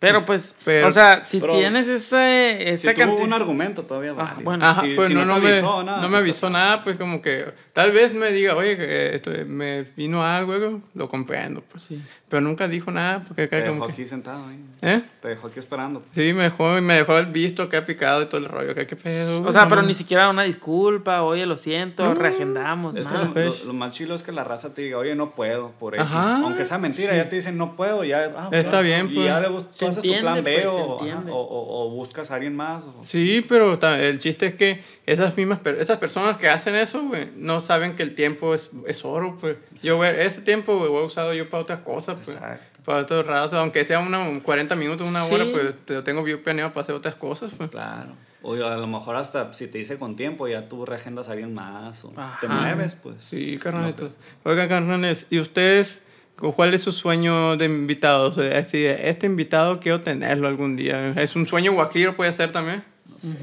[0.00, 3.26] Pero pues, Pero- o sea, si pero- tienes ese, Si esa tuvo cantidad...
[3.26, 4.64] un argumento todavía Ah, bueno.
[4.66, 6.52] Ajá, Si- pues si no, no, te me, avisó, nada, no me está avisó bien.
[6.52, 11.08] nada, pues como que tal vez me diga, oye, que esto, me vino algo, lo
[11.08, 11.84] comprendo, pues.
[11.84, 12.02] Sí.
[12.28, 13.92] Pero nunca dijo nada, porque Te acá dejó como que...
[13.92, 14.58] aquí sentado ahí.
[14.82, 15.02] ¿Eh?
[15.22, 16.02] Te dejó aquí esperando.
[16.14, 18.96] Sí, me dejó, me dejó el visto acá picado y todo el rollo, que qué
[18.96, 19.42] pedo.
[19.42, 22.14] O sea, pero ni siquiera una disculpa, oye, lo siento, No.
[22.14, 23.26] reagendamos, Es que nada.
[23.26, 23.60] lo, pues.
[23.60, 26.04] lo- lo más chilo es que la raza te diga, oye, no puedo, por X.
[26.04, 27.16] Ajá, Aunque sea mentira, sí.
[27.16, 28.30] ya te dicen, no puedo, ya.
[28.36, 29.26] ah, Está bien, Y pues.
[29.26, 31.86] ya le bus- tú Se haces entiende, tu plan B pues, o, ajá, o, o-
[31.86, 32.84] o buscas a alguien más.
[32.84, 36.74] o- Sí, pero ta- el chiste es que esas mismas per- esas personas que hacen
[36.74, 39.58] eso, güey, no saben que el tiempo es, es oro, pues.
[39.82, 42.36] Yo, güey, ese tiempo, güey, lo he usado yo para otras cosas, pues.
[42.36, 42.80] Exacto.
[42.84, 45.50] Para otros ratos, aunque sea una, 40 minutos, una hora, Sí.
[45.52, 47.70] pues te lo tengo yo planeado para hacer otras cosas, pues.
[47.70, 48.10] Claro.
[48.46, 51.54] O a lo mejor hasta si te dice con tiempo, ya tú reagendas a alguien
[51.54, 53.16] más o te mueves, pues.
[53.24, 54.12] Sí, carnalitos.
[54.44, 56.02] Oigan, carnales, ¿y ustedes
[56.38, 58.36] cu- cuál es su sueño de invitados?
[58.36, 61.08] Este invitado quiero tenerlo algún día.
[61.20, 62.84] ¿Es un sueño guajiro puede ser también?
[63.08, 63.36] No sé.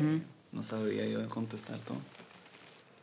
[0.52, 1.98] No sabría yo contestar todo.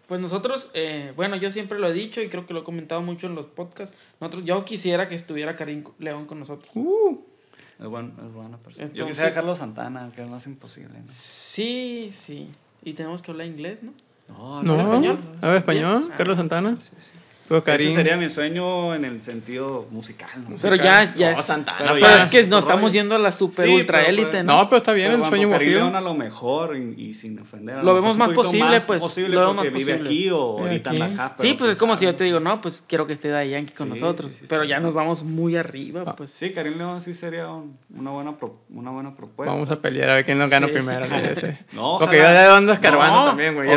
[0.06, 3.02] Pues nosotros, eh, bueno, yo siempre lo he dicho y creo que lo he comentado
[3.02, 3.94] mucho en los podcasts.
[4.20, 6.70] Nosotros, yo quisiera que estuviera Karim León con nosotros.
[6.74, 7.18] Uh,
[7.80, 8.86] Es, buen, es buena persona.
[8.86, 10.98] yo Entonces- quisiera a Carlos Santana, que es más imposible.
[10.98, 11.06] ¿no?
[11.12, 12.50] Sí, sí.
[12.82, 13.92] Y tenemos que hablar inglés, ¿no?
[14.28, 14.74] No, no.
[14.80, 15.18] español?
[15.40, 16.00] ¿Habla español?
[16.00, 16.12] Bien.
[16.16, 16.76] ¿Carlos Santana?
[16.80, 17.10] Sí, sí.
[17.48, 17.86] Pero Karim.
[17.88, 20.28] Ese sería mi sueño en el sentido musical.
[20.48, 20.56] ¿no?
[20.60, 22.92] Pero ya, ya No, es- Santana, pero Pero ya es que nos otro estamos rollo.
[22.92, 24.56] yendo a la super Sí, ultra élite, pues, ¿no?
[24.62, 25.78] No, pero está bien Pero, el sueño Karim guajiro.
[25.80, 27.76] León a lo mejor y, y sin ofender.
[27.76, 30.08] a Lo mejor vemos más posible, pues, posible lo vemos más vive posible.
[30.08, 31.02] aquí o Vive ahorita aquí.
[31.02, 31.36] anda acá.
[31.42, 33.72] Sí, pues es como si yo te digo, no, pues quiero que esté Daddy Yankee
[33.72, 34.30] con Sí, nosotros.
[34.32, 34.82] sí, sí, pero ya bien.
[34.82, 36.14] nos vamos muy arriba, Ah.
[36.16, 36.30] pues.
[36.34, 39.54] Sí, Karim León sí sería un- una, buena pro- una buena propuesta.
[39.54, 41.06] Vamos a pelear a ver quién nos gana primero.
[41.72, 43.68] No, Porque yo ojalá- ya ando escarbando No, también, güey.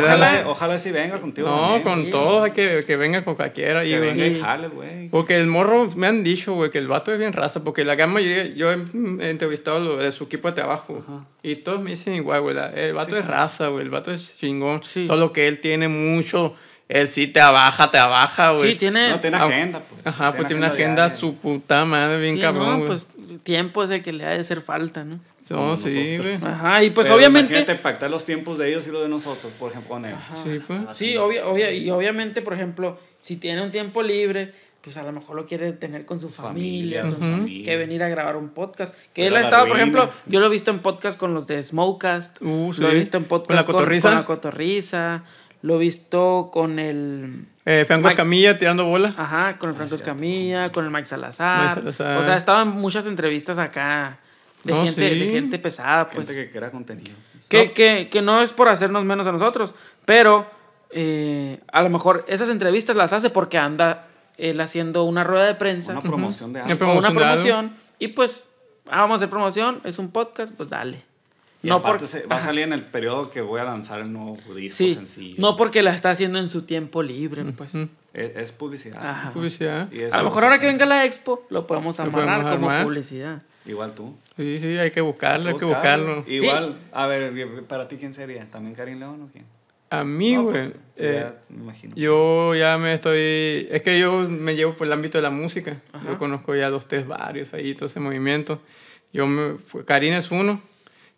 [0.46, 3.80] Ojalá, sí venga contigo No, con todos hay que, que venga con cualquiera.
[3.80, 4.40] ahí, güey.
[4.40, 5.08] jale.
[5.10, 7.94] Porque el morro, me han dicho, güey, que el vato es bien raza, porque la
[7.94, 11.24] gama, yo, yo he entrevistado lo de su equipo de trabajo, Ajá.
[11.42, 14.36] y todos me dicen igual, güey, el vato Sí, es raza, güey, el vato es
[14.38, 15.06] chingón, Sí.
[15.06, 16.54] solo que él tiene mucho,
[16.88, 18.72] él sí te abaja, te abaja, güey.
[18.72, 19.10] Sí, tiene.
[19.10, 20.06] No, tiene agenda, pues.
[20.06, 21.16] Ajá, pues tiene una agenda diaria.
[21.16, 23.06] su puta madre, bien sí, cabrón, no, pues
[23.44, 25.18] tiempo es el que le ha de hacer falta, ¿no?
[25.50, 26.34] No, sí, güey.
[26.42, 27.52] Ajá, y pues Pero obviamente.
[27.52, 30.14] Imagínate pactar los tiempos de ellos y los de nosotros, por ejemplo, con él.
[30.14, 30.36] Ajá.
[30.44, 30.80] Sí, pues.
[30.94, 34.52] Sí, obvia- obvia- y obviamente, por ejemplo, si tiene un tiempo libre,
[34.82, 37.64] pues a lo mejor lo quiere tener con su Familia, familia, con su- familia.
[37.64, 38.94] que venir a grabar un podcast.
[39.12, 41.46] Que Pero él ha estado, por ejemplo, yo lo he visto en podcast con los
[41.46, 42.96] de Smokecast, Uh, lo he sí.
[42.98, 44.08] visto en podcast ¿Con la cotorriza?
[44.08, 45.22] con la cotorriza,
[45.62, 47.46] lo he visto con el...
[47.64, 49.14] Eh, Franco Mike- Camilla tirando bola.
[49.16, 50.04] Ajá, con el Franco cierto.
[50.10, 51.76] Escamilla, con el Mike Salazar.
[51.84, 52.20] Mike Salazar.
[52.20, 54.18] O sea, estaban muchas entrevistas acá
[54.64, 55.18] de, No, gente, sí.
[55.18, 56.28] de gente pesada, pues.
[56.28, 57.14] Gente que crea contenido.
[57.48, 57.74] Que, No.
[57.74, 59.74] que, que no es por hacernos menos a nosotros,
[60.06, 60.46] pero
[60.90, 64.06] eh, a lo mejor esas entrevistas las hace porque anda
[64.38, 66.86] él haciendo una rueda de prensa Una promoción de Una algo.
[66.86, 67.42] o una promoción de algo.
[67.44, 68.46] promoción y pues
[68.90, 71.02] ah, vamos a hacer promoción, es un podcast, pues dale.
[71.62, 74.00] Y no aparte por- se- va a salir en el periodo que voy a lanzar
[74.00, 75.36] el nuevo disco Sí, sencillo.
[75.38, 77.74] no porque la está haciendo en su tiempo libre, pues.
[77.74, 77.88] Ujú.
[78.12, 78.98] Es, es publicidad.
[79.06, 79.30] Ajá.
[79.32, 79.90] Publicidad.
[79.92, 82.82] Y A lo mejor ahora que venga la expo lo podemos Lo amarrar podemos como
[82.84, 83.42] publicidad.
[83.64, 84.16] Igual tú.
[84.36, 86.24] Sí, sí, hay que buscarlo, hay que Buscarlo.
[86.26, 87.32] Igual, a ver,
[87.68, 88.44] para ti, ¿quién sería?
[88.50, 89.44] ¿También Karim León o quién?
[89.90, 90.52] A mí, No, güey.
[90.54, 91.94] pues, eh, imagino.
[91.96, 93.68] yo ya me estoy.
[93.70, 95.80] Es que yo me llevo por el ámbito de la música.
[95.92, 96.06] Ajá.
[96.08, 98.60] Yo conozco ya dos, tres varios ahí, todo ese movimiento.
[99.12, 99.58] Yo me.
[99.84, 100.62] Karina es uno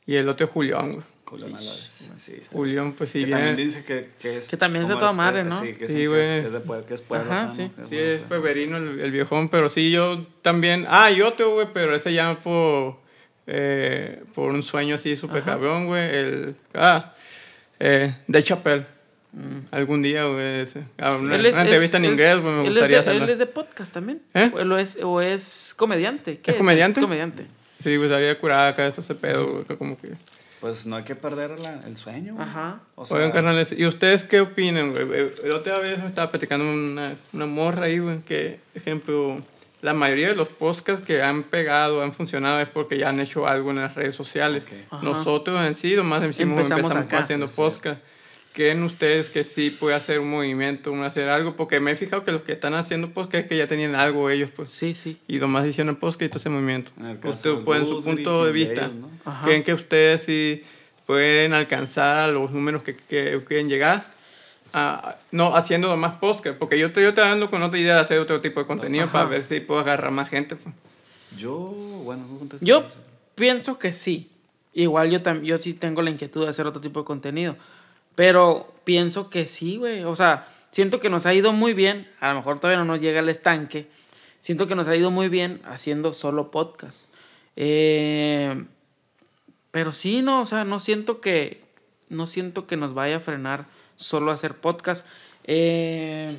[0.07, 1.05] y el otro es Julián, güey.
[1.25, 2.11] Julián Álvarez.
[2.17, 3.41] Sí, Julián, pues sí, que viene.
[3.47, 4.49] también dice que, que es.
[4.49, 5.61] Que también es de toda madre, ¿no?
[5.61, 6.21] Sí, que, Sí, sí, que, güey.
[6.23, 7.33] es, que es de que es pueblo.
[7.33, 7.55] Ajá, ¿no?
[7.55, 7.71] sí.
[7.81, 10.87] Es Sí, es pueberino el, el viejón, pero sí, yo también.
[10.89, 12.97] Ah, y otro, güey, pero ese llama por.
[13.47, 16.03] eh, por un sueño así súper cabrón, güey.
[16.15, 16.57] El.
[16.75, 17.15] Ah,
[17.81, 18.87] eh, de Chappelle.
[19.73, 20.61] Algún día, güey.
[20.61, 20.85] ese.
[20.99, 21.41] Ah, una, Mm.
[21.41, 23.25] Él es- una entrevista es- en inglés, güey, me él es gustaría de- hacerla.
[23.25, 24.23] Él es de podcast también.
[24.33, 24.51] ¿Eh?
[24.55, 26.39] O, lo es, o es comediante.
[26.39, 27.01] ¿Qué ¿Es comediante?
[27.01, 27.47] Es comediante.
[27.83, 30.13] Sí, güey, estaría curada acá esto ese pedo, güey, como que...
[30.65, 32.37] Pues no hay que perder la- el sueño.
[32.37, 32.49] güey.
[32.49, 32.81] Ajá.
[32.95, 35.07] O sea, Oigan, carnales, ¿y ustedes qué opinan, güey?
[35.13, 39.43] Eh, La otra vez me estaba platicando una, una morra ahí, güey, que, ejemplo,
[39.83, 43.47] la mayoría de los podcasts que han pegado, han funcionado, es porque ya han hecho
[43.47, 44.65] algo en las redes sociales.
[44.65, 44.73] Ok.
[44.91, 45.05] Ajá.
[45.05, 47.19] Nosotros en sí, nomás hicimos, Empezamos empezamos, acá.
[47.19, 48.01] haciendo podcast.
[48.55, 51.57] ¿Creen ustedes que sí puede hacer un movimiento, un hacer algo?
[51.57, 54.31] Porque me he fijado que los que están haciendo podcast es que ya tenían algo
[54.31, 54.69] ellos, pues.
[54.71, 55.19] Sí, sí.
[55.27, 56.93] Y nomás hicieron podcast y todo ese movimiento.
[57.25, 59.11] Ustedes, de pues, en su punto de vista, Dale, ¿no?
[59.43, 60.63] ¿creen que ustedes sí
[61.05, 64.15] pueden alcanzar a los números que, que quieren llegar?
[64.77, 68.19] a- no haciendo más podcast, porque yo estoy, yo dando con otra idea de hacer
[68.19, 69.13] otro tipo de contenido Ajá.
[69.13, 70.57] para ver si puedo agarrar más gente.
[70.57, 70.75] pues.
[71.39, 71.55] Yo,
[72.05, 72.59] bueno, no.
[72.61, 72.89] Yo
[73.37, 74.31] pienso que sí.
[74.73, 77.57] Igual yo, tam- yo sí tengo la inquietud de hacer otro tipo de contenido.
[78.15, 80.05] Pero pienso que sí, güey.
[80.05, 82.09] O sea, siento que nos ha ido muy bien.
[82.21, 83.89] A lo mejor todavía no nos llega al estanque.
[84.41, 87.01] Siento que nos ha ido muy bien haciendo solo podcast.
[87.57, 88.65] Eh,
[89.71, 91.65] pero sí, no, o sea, no siento que.
[92.11, 95.05] No siento que nos vaya a frenar solo hacer podcast.
[95.45, 96.37] Eh,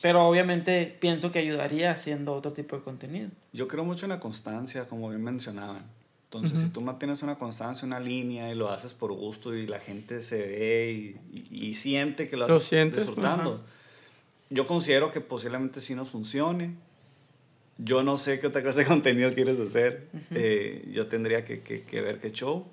[0.00, 3.30] pero obviamente pienso que ayudaría haciendo otro tipo de contenido.
[3.52, 5.95] Yo creo mucho en la constancia, como bien mencionaban.
[6.26, 9.78] Entonces, si tú mantienes una constancia, una línea y lo haces por gusto y la
[9.78, 12.68] gente se ve y, y- y siente que lo, Lo haces
[13.06, 13.62] disfrutando, ajá.
[14.50, 16.74] yo considero que posiblemente sí nos funcione.
[17.78, 20.08] Yo no sé qué otra clase de contenido quieres hacer.
[20.32, 22.66] Eh, yo tendría que, que- que ver qué show.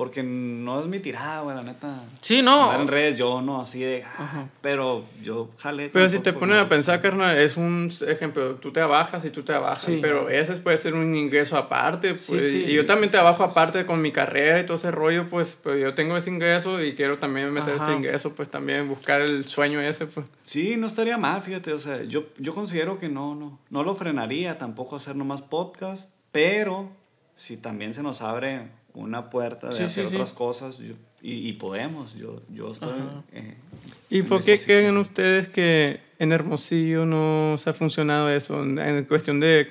[0.00, 2.04] Porque no es mi tirada, güey, la neta.
[2.22, 2.70] Sí, no.
[2.70, 4.02] Andar en redes, yo no, así de.
[4.02, 5.90] ah, pero yo jale.
[5.92, 9.84] Pero si te pones a pensar, carnal, es un ejemplo, tú trabajas y tú trabajas,
[9.84, 9.98] Sí.
[10.00, 13.12] pero ese puede ser un ingreso aparte, pues, sí, y sí, yo sí, también sí,
[13.12, 13.50] trabajo sí, sí.
[13.50, 16.94] aparte con mi carrera y todo ese rollo, pues, pero yo tengo ese ingreso y
[16.94, 17.84] quiero también meter Ajá.
[17.84, 20.24] este ingreso, pues también buscar el sueño ese, pues.
[20.44, 23.94] Sí, no estaría mal, fíjate, o sea, yo, yo considero que no, no, no lo
[23.94, 26.88] frenaría tampoco hacer nomás podcast, pero
[27.36, 30.14] si también se nos abre una puerta de Sí, hacer sí, sí.
[30.16, 32.92] otras cosas yo- y, y podemos, yo, yo estoy...
[33.32, 33.54] Eh,
[34.08, 38.62] ¿Y en por qué creen ustedes que en Hermosillo no se ha funcionado eso?
[38.62, 39.70] En- En cuestión de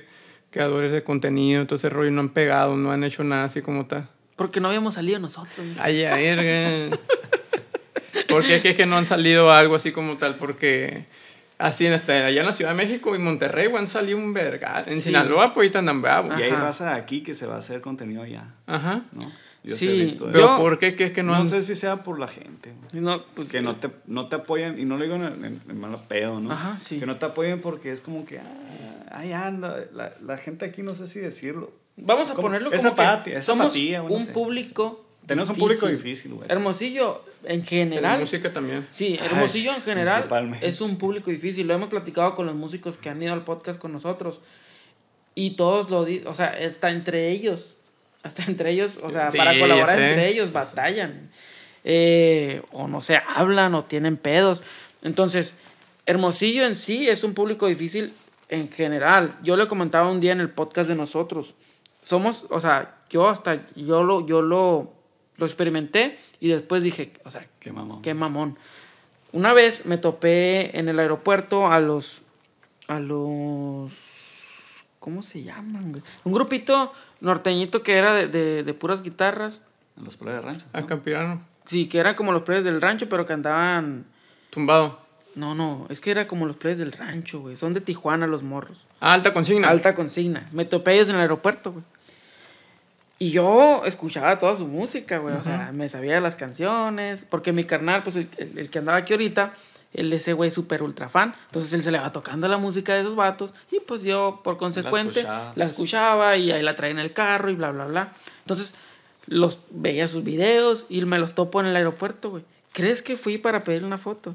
[0.52, 3.86] creadores de contenido, todo ese rollo, no han pegado, no han hecho nada así como
[3.88, 4.08] tal.
[4.36, 5.66] Porque no habíamos salido nosotros.
[5.80, 6.98] Ay, verga.
[8.30, 11.06] Porque es que, es que no han salido algo así como tal, porque
[11.60, 14.34] así en esta, allá en la Ciudad de México y Monterrey, güey, han salido un
[14.34, 14.84] verga.
[14.88, 15.02] En Sí.
[15.04, 16.32] Sinaloa, pues andan bravos.
[16.39, 19.02] Y hay raza de aquí que se va a hacer contenido ya, Ajá.
[19.12, 19.32] ¿no?
[19.62, 20.26] Yo Sí, he visto.
[20.32, 20.95] Pero Yo- ¿por qué?
[20.95, 21.50] ¿Qué es que no, no han...
[21.50, 22.74] sé si sea por la gente.
[22.93, 25.80] No, pues, que no te, no te apoyan, y no lo digo en, en, en
[25.80, 26.52] malo pedo, ¿no?
[26.52, 26.98] Ajá, sí.
[26.98, 28.43] Que no te apoyen porque es como que, ah,
[29.12, 31.74] ahí anda, la, la gente aquí no sé si decirlo.
[31.98, 35.06] Vamos a Como- ponerlo es como que apatía, es somos apatía, bueno, un sé, público
[35.26, 36.50] Tenemos un público difícil, güey.
[36.50, 38.87] Hermosillo, en En general, música también.
[38.92, 40.27] Sí, Ay, Hermosillo en general
[40.62, 41.67] es un público difícil.
[41.67, 44.42] Lo hemos platicado con los músicos que han ido al podcast con nosotros.
[45.35, 47.77] Y todos lo dicen, o sea, hasta entre ellos,
[48.23, 51.29] hasta entre ellos, o sea, Sí, para colaborar entre ellos batallan.
[51.83, 54.63] Eh, o no se hablan o tienen pedos.
[55.02, 55.54] Entonces,
[56.06, 58.13] Hermosillo en sí es un público difícil
[58.50, 59.37] en general.
[59.44, 61.56] Yo le comentaba un día en el podcast de nosotros.
[62.02, 64.94] Somos, o sea, yo hasta, yo lo, yo lo,
[65.40, 68.02] lo experimenté y después dije, o sea, Qué mamón.
[68.02, 68.58] Qué mamón.
[69.31, 72.21] Una vez me topé en el aeropuerto a los,
[72.87, 73.94] a los...
[75.00, 76.04] ¿Cómo se llaman?
[76.23, 79.62] Un grupito norteñito que era de, de, de puras guitarras.
[79.98, 80.65] En los pueblos de rancho.
[80.73, 81.42] A Campirano.
[81.67, 84.06] Sí, que eran como los players del rancho, pero que andaban...
[84.50, 85.00] Tumbado.
[85.35, 87.56] No, no, es que era como los players del rancho, güey.
[87.56, 88.85] Son de Tijuana los morros.
[89.00, 89.69] Ah, alta consigna.
[89.69, 90.50] Alta consigna.
[90.52, 91.83] Me topé ellos en el aeropuerto, güey.
[93.22, 95.36] Y yo escuchaba toda su música, güey.
[95.36, 97.26] O sea, me sabía las canciones.
[97.30, 99.54] Porque mi carnal, pues el, el- el que andaba aquí ahorita,
[99.94, 101.36] él ese güey súper ultra fan.
[101.48, 103.54] Entonces él se le va tocando la música de esos vatos.
[103.72, 105.20] Y pues yo, por consecuente,
[105.56, 108.13] la escuchaba y ahí la traía en el carro y bla, bla, bla.
[108.42, 108.74] Entonces
[109.26, 112.44] los veía sus videos y me los topo en el aeropuerto, güey.
[112.72, 114.34] ¿Crees que fui para pedirle una foto?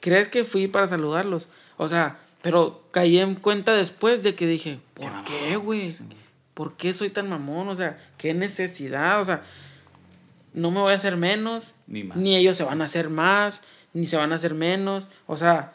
[0.00, 1.48] ¿Crees que fui para saludarlos?
[1.76, 5.92] O sea, pero caí en cuenta después de que dije, ¿por qué, güey?
[6.54, 7.68] ¿Por qué soy tan mamón?
[7.68, 9.20] O sea, ¿qué necesidad?
[9.20, 9.42] O sea,
[10.52, 12.16] no me voy a hacer menos, Ni más.
[12.16, 13.62] ni ellos se van a hacer más,
[13.94, 15.08] ni se van a hacer menos.
[15.26, 15.72] O sea,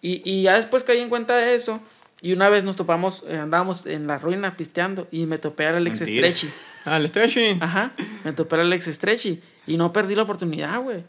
[0.00, 1.80] y, y ya después caí en cuenta de eso.
[2.22, 5.76] Y una vez nos topamos, eh, andábamos en la ruina pisteando y me topé al
[5.76, 6.30] Alex Mentira.
[6.30, 6.52] Stretchy.
[6.86, 7.56] Ah, el Stretchy.
[7.62, 7.92] Ajá,
[8.24, 11.02] me topé al Alex Stretchy y no perdí la oportunidad, güey.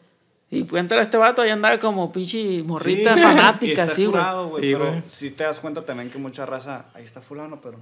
[0.50, 4.06] Y cuéntale a este vato, ahí andaba como pinche morrita Sí, y fanática, está así,
[4.06, 4.24] güey.
[4.24, 5.04] Sí, pero güey.
[5.10, 7.78] si te das cuenta también que mucha raza, ahí está fulano, pero...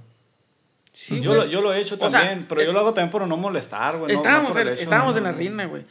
[0.94, 3.10] Sí, yo, lo, yo lo he hecho O sea, también, pero yo lo hago también
[3.10, 4.14] por no molestar, güey.
[4.14, 5.84] no- no estábamos estábamos no, en la rina, güey.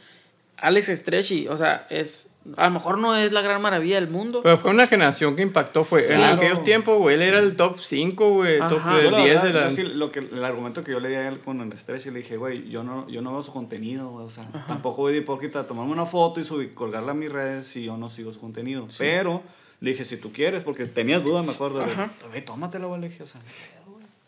[0.56, 2.30] Alex Stretchy, o sea, es...
[2.58, 4.40] A lo mejor no es la gran maravilla del mundo.
[4.42, 5.82] Pero fue una generación que impactó.
[5.82, 6.36] Fue en Claro.
[6.36, 7.14] aquellos tiempos, güey.
[7.16, 8.58] Él era el top 5, güey.
[8.58, 8.98] Top Ajá.
[9.02, 9.68] Yo la 10 verdad, de la.
[9.68, 12.04] yo sí, lo que, el argumento que yo le di a él con el estrés,
[12.04, 15.00] y le dije, güey, yo no, yo no veo su contenido, güey, o sea, tampoco
[15.02, 17.96] voy de hipócrita a tomarme una foto y subir, colgarla a mis redes si yo
[17.96, 18.88] no sigo su contenido.
[18.98, 19.42] Pero
[19.80, 21.86] le dije, si tú quieres, porque tenías duda, me acuerdo, de,
[22.30, 23.40] güey, tómatela, güey, le dije, o sea,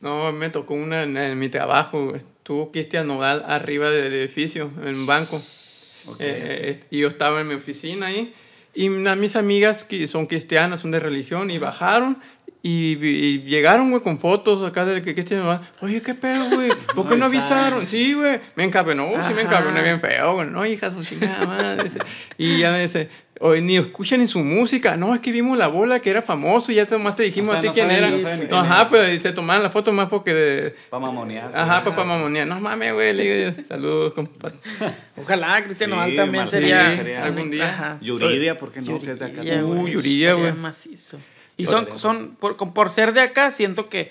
[0.01, 2.15] No, me tocó una en, en mi trabajo.
[2.15, 5.37] Estuvo Cristian Nodal arriba del edificio, en un banco.
[5.37, 6.17] ok.
[6.21, 8.35] Eh, eh, y yo estaba en mi oficina ahí.
[8.75, 12.19] Y una- mis amigas que son cristianas, son de religión, y bajaron.
[12.63, 15.61] Y, y llegaron, güey, con fotos acá de que Cristian Nodal.
[15.81, 16.69] Oye, ¿qué pedo, güey?
[16.95, 17.87] ¿Por qué no avisaron?
[17.87, 18.41] Sí, güey.
[18.57, 19.43] Me encabronó, sí me Ajá.
[19.43, 20.49] encabroné bien feo, güey.
[20.51, 21.91] No, hija, su chingada madre.
[22.37, 23.09] Y ya me dice,
[23.41, 24.97] oye, ni escuchan ni su música.
[24.97, 27.53] No, es que vimos la bola que era famoso y ya nomás te dijimos O
[27.53, 28.11] sea, a ti no quién saben- era.
[28.11, 30.75] no saben ni No, quién ajá, pues y se tomaban la foto más porque de...
[30.91, 31.51] para mamonear.
[31.55, 32.47] Ajá, pues, para mamonear.
[32.47, 33.13] No mames, güey.
[33.15, 34.57] le digo, Saludos, compadre.
[35.17, 36.97] Ojalá Cristian Sí, también Martín, sería...
[36.97, 37.69] sería algún día.
[37.69, 37.99] Ajá.
[38.01, 38.99] Yuridia, ¿por qué no?
[38.99, 39.65] Que es de acá Yuridia, también.
[39.79, 40.53] Uh, güey, Yuridia, güey.
[40.53, 41.19] macizo.
[41.59, 44.11] Y son, son por, por ser de acá, siento que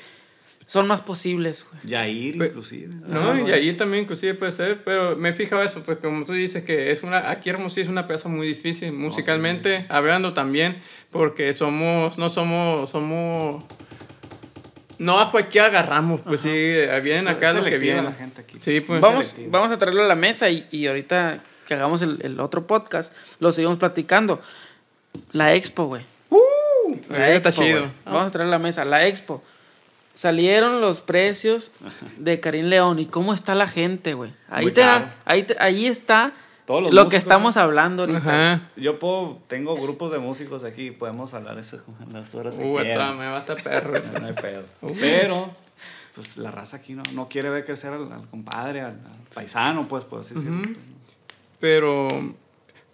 [0.68, 1.82] son más posibles, güey.
[1.92, 2.94] Yair, Pe- inclusive.
[3.08, 3.54] No, Ajá, y güey.
[3.54, 6.92] ahí también inclusive puede ser, pero me he fijado eso, pues como tú dices que
[6.92, 10.78] es una, aquí Hermosillo es una pieza muy difícil musicalmente, hablando también,
[11.12, 13.64] porque somos, no somos, somos,
[14.98, 18.06] no a cualquiera agarramos, pues sí, vienen Es- acá los que vienen.
[18.06, 18.58] la gente aquí.
[18.62, 19.02] Sí, pues.
[19.02, 19.52] vamos, selectivo.
[19.52, 23.14] vamos a traerlo a la mesa y, y ahorita que hagamos el, el otro podcast,
[23.40, 24.42] lo seguimos platicando.
[25.32, 26.04] La expo, güey.
[27.10, 27.88] La Ahí está expo, chido.
[28.06, 28.86] Vamos a traer a la mesa.
[28.86, 29.44] La expo.
[30.16, 31.72] Salieron los precios
[32.18, 34.32] de Karim León y cómo está la gente, güey.
[34.50, 36.34] Ahí, te da- ahí, te- ahí está
[36.68, 37.62] lo que músicos, estamos ¿no?
[37.62, 38.20] hablando ahorita.
[38.54, 38.62] Ajá.
[38.78, 41.78] Yo puedo, tengo grupos de músicos aquí, podemos hablar eso
[42.12, 43.18] las horas que Uh, quieran.
[43.20, 44.02] me va a estar perro.
[44.14, 44.64] No, no hay pedo.
[44.82, 44.94] Uh.
[45.00, 45.52] Pero,
[46.16, 49.82] pues la raza aquí no, no quiere ver crecer al, al compadre, al, al paisano,
[49.88, 50.62] pues, por así decirlo.
[51.60, 52.08] Pero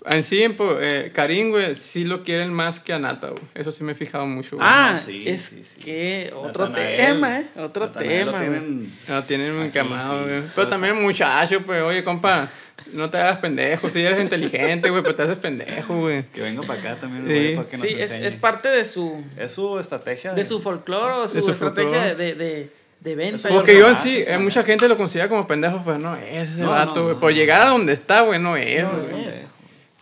[0.09, 3.43] en sí, po- eh, Karim, güey, sí lo quieren más que a Nata, güey.
[3.53, 4.67] Eso sí me he fijado mucho, güey.
[4.69, 5.79] Ah, No, sí, es sí, sí.
[5.79, 7.47] que otro Natanael- tema, ¿eh?
[7.57, 8.59] Otro Natanael lo tema, güey.
[8.59, 10.23] tienen- No, tienen Aquí sí.
[10.23, 10.41] güey.
[10.55, 12.49] Pero también muchacho, pues, oye, compa,
[12.93, 13.89] no te hagas pendejo.
[13.89, 16.23] Si eres inteligente, güey, pues te haces pendejo, güey.
[16.33, 17.29] Que venga para acá también, Sí.
[17.33, 20.33] güey, para que nos Sí, es, parte de su, Es su estrategia.
[20.33, 22.15] de su folclore o su, De su estrategia folclore.
[22.15, 22.69] de, de,
[23.01, 23.49] de venta.
[23.49, 26.49] Porque yo en personaje, sí, eh, mucha gente lo considera como pendejo, pues no es
[26.53, 27.13] ese No, vato, no, güey.
[27.13, 29.51] no, Por llegar a donde está, güey, no es, No, güey.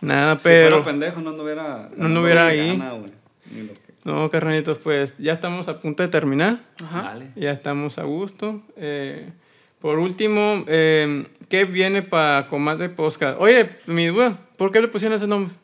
[0.00, 0.84] Nada, Si fuera pero.
[0.84, 1.90] pendejo, no anduviera.
[1.96, 2.78] No anduviera ahí.
[2.78, 3.10] gana, güey,
[3.52, 6.60] ni lo que- No, carnalitos, pues ya estamos a punto de terminar.
[6.82, 7.02] Ajá.
[7.02, 7.30] Vale.
[7.36, 8.62] Ya estamos a gusto.
[8.76, 9.28] Eh,
[9.80, 13.36] por último, eh, ¿qué viene para Comadre Podcast?
[13.40, 15.54] Oye, mi duda, ¿por qué le pusieron ese nombre?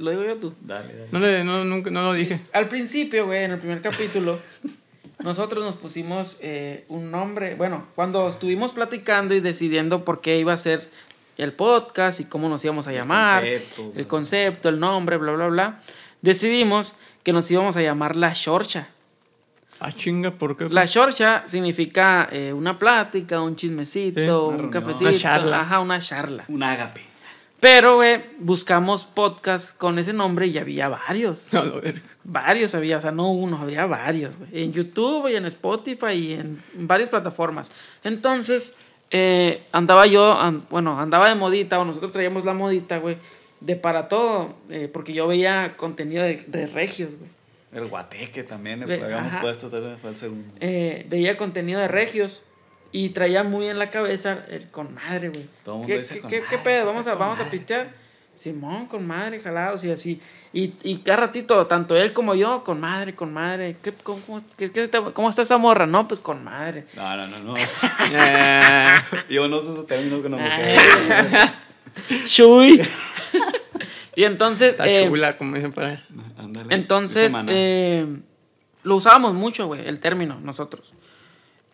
[0.00, 0.54] Lo digo yo tú.
[0.60, 1.08] Dale, dale.
[1.12, 2.40] No, le, no, nunca, no lo dije.
[2.52, 4.38] Al principio, güey, en el primer capítulo,
[5.22, 7.54] nosotros nos pusimos eh, un nombre.
[7.54, 10.90] Bueno, cuando estuvimos platicando y decidiendo por qué iba a ser
[11.36, 15.48] el podcast y cómo nos íbamos a llamar, concepto, el concepto, el nombre, bla, bla,
[15.48, 15.80] bla,
[16.22, 18.88] decidimos que nos íbamos a llamar La Shorcha.
[19.80, 20.68] Ah, chinga, ¿por qué?
[20.70, 24.70] La Shorcha significa eh, una plática, un chismecito, Sí, un reunión.
[24.70, 25.08] cafecito.
[25.10, 25.60] Una charla.
[25.60, 26.44] Ajá, una charla.
[26.48, 27.02] Un ágape.
[27.60, 31.48] Pero, güey, buscamos podcast con ese nombre y había varios.
[31.52, 32.02] No, lo verga.
[32.22, 34.50] Varios había, o sea, no uno, había varios, güey.
[34.64, 37.70] En YouTube y en Spotify y en varias plataformas.
[38.02, 38.64] Entonces,
[39.16, 40.36] eh, andaba yo,
[40.70, 43.16] bueno, andaba de modita, o nosotros traíamos la modita, güey,
[43.60, 47.30] de para todo, eh, porque yo veía contenido de, de regios, güey.
[47.72, 49.40] El guateque también le habíamos ajá.
[49.40, 50.52] puesto, tal vez fue el segundo.
[50.60, 52.42] eh, veía contenido de regios
[52.90, 55.46] y traía muy en la cabeza el con madre, güey.
[55.64, 56.86] Todo mundo ¿Qué, dice qué, con qué- madre, qué pedo?
[56.86, 57.92] Vamos a, vamos a pistear.
[58.36, 60.20] Simón, con madre, jalados y así.
[60.56, 63.76] Y, y cada ratito, tanto él como yo, con madre, con madre.
[63.82, 64.20] ¿Qué, cómo,
[64.56, 65.84] qué- qué está, cómo está esa morra?
[65.84, 66.86] No, pues con madre.
[66.94, 67.54] No, no, no, no.
[69.28, 70.50] Yo no sé esos términos con las Ay.
[70.50, 71.50] mujeres.
[72.30, 72.80] Chuy.
[74.14, 76.00] y entonces, está eh, chula, como dicen por ahí.
[76.38, 76.72] Ándale.
[76.74, 78.06] entonces, eh,
[78.84, 80.94] lo usábamos mucho, güey, el término, nosotros.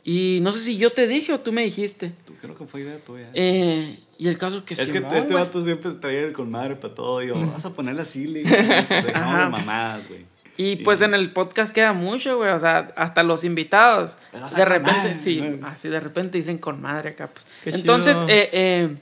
[0.03, 2.13] Y no sé si yo te dije o tú me dijiste.
[2.25, 3.29] Tú creo que fue idea tuya.
[3.35, 5.45] Eh, y el caso es que es que este güey.
[5.45, 7.23] vato siempre traía el con madre para todo.
[7.23, 10.25] Y yo, vas a ponerle así, le digo, dejamos de mamadas, güey.
[10.57, 12.51] Y pues en el podcast queda mucho, güey.
[12.51, 14.19] O sea, hasta los invitados.
[14.55, 15.61] De repente, madre, sí, güey.
[15.65, 17.47] así de repente dicen con madre acá, pues.
[17.65, 18.29] Qué Entonces, chido.
[18.29, 18.97] eh, eh,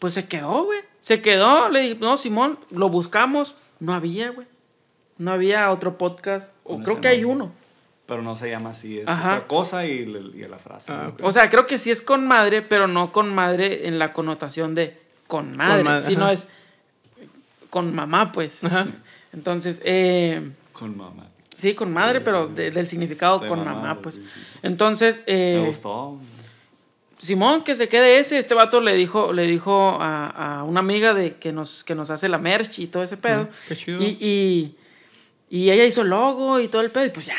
[0.00, 0.80] pues se quedó, güey.
[1.00, 1.68] Se quedó.
[1.68, 3.54] Le dije, no, Simón, lo buscamos.
[3.78, 4.46] No había, güey.
[5.18, 6.48] No había otro podcast.
[6.64, 7.52] O creo que hay uno.
[8.06, 9.28] Pero no se llama así, es Ajá.
[9.28, 10.92] otra cosa y, y la frase.
[10.92, 11.12] Ah.
[11.22, 14.74] O sea, creo que sí es con madre, pero no con madre en la connotación
[14.74, 16.32] de con madre, madre, sino ajá.
[16.34, 16.46] es
[17.70, 18.62] con mamá, pues.
[18.62, 18.86] Ajá.
[19.32, 21.26] Entonces, eh, Con mamá.
[21.56, 24.16] sí, con madre, pero de- del significado De con mamá, mamá, pues.
[24.16, 24.40] sí, sí.
[24.62, 26.18] Entonces, eh, Me gustó.
[27.20, 31.14] Simón, que se quede ese, este vato le dijo, le dijo a, a una amiga
[31.14, 33.44] de que nos, que nos hace la merch y todo ese pedo.
[33.44, 33.98] Mm, qué chido.
[34.02, 34.76] Y, y,
[35.48, 37.36] y ella hizo logo y todo el pedo, y pues ya.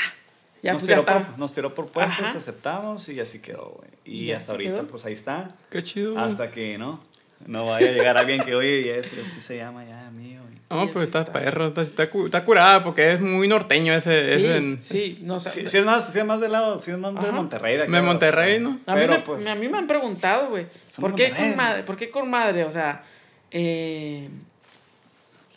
[0.65, 2.37] Ya, nos, pues ya tiró por, nos tiró propuestas, Ajá.
[2.37, 3.89] aceptamos y así quedó, güey.
[4.03, 4.87] Y hasta ahorita, quedó.
[4.87, 5.51] pues ahí está.
[5.69, 6.17] Qué chido.
[6.19, 6.99] Hasta que, ¿no?
[7.45, 10.41] No vaya a llegar alguien que, oye, así se llama ya, mío.
[10.67, 11.31] No, Y pues está, está.
[11.33, 14.35] perro, está, está, cu- está curada porque es muy norteño ese.
[14.37, 15.49] Sí, ese- sí, no sé.
[15.51, 17.31] Sí, sí es más, sí es más del lado, sí es más de Ajá.
[17.33, 17.77] Monterrey.
[17.77, 18.79] De, acá, De Monterrey, ¿no?
[18.87, 20.65] A mí, Pero, me, pues, a mí me han preguntado, güey,
[20.99, 21.83] ¿por qué con madre?
[21.83, 22.63] ¿Por qué con madre?
[22.63, 23.03] O sea,
[23.51, 24.27] eh,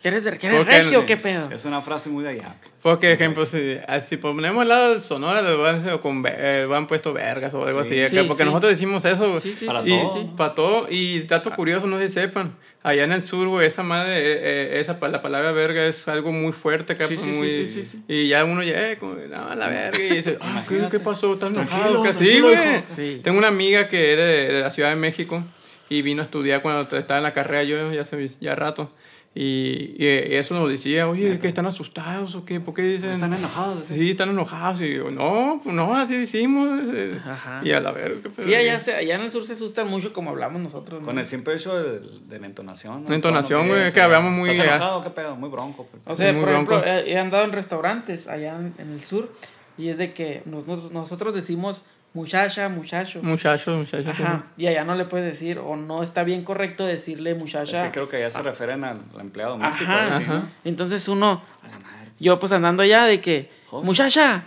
[0.02, 1.50] ¿qué eres, de, qué eres Porque- regio o qué pedo?
[1.50, 2.54] Es una frase muy de allá.
[2.82, 6.66] Porque, ejemplo, si, ah, si ponemos el lado del Sonora, le van, a- con, eh,
[6.68, 7.88] van puesto vergas o algo Sí.
[8.00, 8.00] así.
[8.14, 8.48] acá, Sí, porque sí.
[8.48, 9.40] nosotros decimos eso.
[9.40, 10.36] Sí, sí, Para sí, y, todo.
[10.36, 10.86] Para todo.
[10.90, 12.56] Y dato curioso, no sé si sepan.
[12.84, 14.38] Allá en el sur, güey, esa madre, eh,
[14.76, 17.08] eh, esa, la palabra verga es algo muy fuerte acá.
[17.08, 18.02] Sí, pues, sí, sí, muy, sí, sí, sí.
[18.06, 19.98] Y ya uno ya, eh, como, no, la verga.
[19.98, 20.86] Y dice, ah, ¿qué.
[20.88, 21.34] ¿qué pasó?
[21.34, 22.02] ¿Estás enojado?
[22.02, 22.14] Tranquilo, ¿Qué?
[22.14, 22.82] Sí, tranquilo, güey.
[22.84, 23.20] Sí.
[23.24, 25.42] Tengo una amiga que es de, de la Ciudad de México
[25.90, 28.92] y vino a estudiar cuando estaba en la carrera yo ya hace ya rato.
[29.34, 33.10] Y, y eso nos decía, oye, que están asustados o qué, ¿por qué dicen?
[33.10, 33.86] Están enojados.
[33.86, 33.94] ¿sí?
[33.94, 34.80] Sí, están enojados.
[34.80, 36.80] Y yo, no, pues no, así decimos.
[36.92, 37.20] eh".
[37.24, 37.60] Ajá.
[37.62, 38.30] Y a la verga.
[38.36, 41.00] Sí, allá, se- allá en el sur se asustan mucho como hablamos nosotros.
[41.00, 41.06] ¿no?
[41.06, 43.04] Con el simple hecho de, de la entonación.
[43.04, 43.08] ¿no?
[43.10, 44.76] La entonación, güey, quieres, que hablamos muy ¿Estás allá.
[44.76, 45.02] enojado?
[45.02, 45.36] ¿Qué pedo?
[45.36, 45.86] Muy bronco.
[45.88, 46.02] pues.
[46.06, 46.90] O sea, por ejemplo, bronco.
[46.90, 49.32] he, he andado en restaurantes allá en, en el sur
[49.76, 53.20] y es de que nos- nos- nosotros decimos muchacha, muchacho.
[53.22, 54.16] Muchachos, muchachos.
[54.16, 54.22] sí.
[54.22, 54.44] Ajá.
[54.56, 57.84] Y allá no le puedes decir, o no está bien correcto decirle Es muchacha.
[57.84, 59.90] que creo que ya se refieren al, al empleado doméstico.
[59.90, 60.02] Ajá.
[60.04, 60.34] algo así, ¿no?
[60.36, 60.46] Ajá.
[60.64, 62.10] Entonces uno, A la madre.
[62.18, 63.50] yo pues andando allá de que,
[63.82, 64.42] muchacha.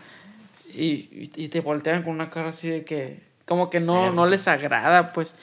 [0.74, 4.26] Y, y, y te voltean con una cara así de que, como que no, no
[4.26, 5.36] les agrada, pues.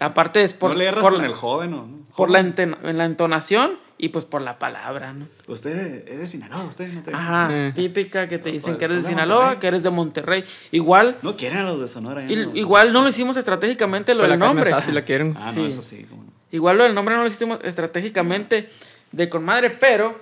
[0.00, 1.98] Aparte es por, no le erras por, la, el joven, ¿o ¿no?
[2.16, 5.26] por la, enten- en la entonación y pues por la palabra, ¿no?
[5.48, 7.14] Usted es de Sinaloa, usted no te...
[7.14, 7.72] Ajá, Eh.
[7.74, 9.60] típica que te No, dicen pues, que eres de ¿dónde Sinaloa, Monterrey?
[9.60, 10.44] que eres de Monterrey.
[10.72, 12.24] Igual, No quieren a los de Sonora.
[12.30, 14.82] igual no lo hicimos estratégicamente lo Pues del carne nombre.
[14.82, 15.34] si la quieren.
[15.38, 15.60] Ah, Sí.
[15.60, 16.06] no, eso sí.
[16.10, 16.30] cómo no.
[16.52, 18.68] Igual lo del nombre no lo hicimos estratégicamente
[19.12, 20.20] de con madre, pero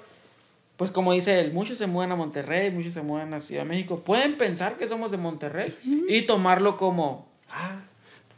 [0.77, 3.69] pues como dice él, muchos se mueven a Monterrey, muchos se mueven a Ciudad de
[3.69, 4.01] México.
[4.01, 5.77] Pueden pensar que somos de Monterrey
[6.09, 7.83] y tomarlo como Ah,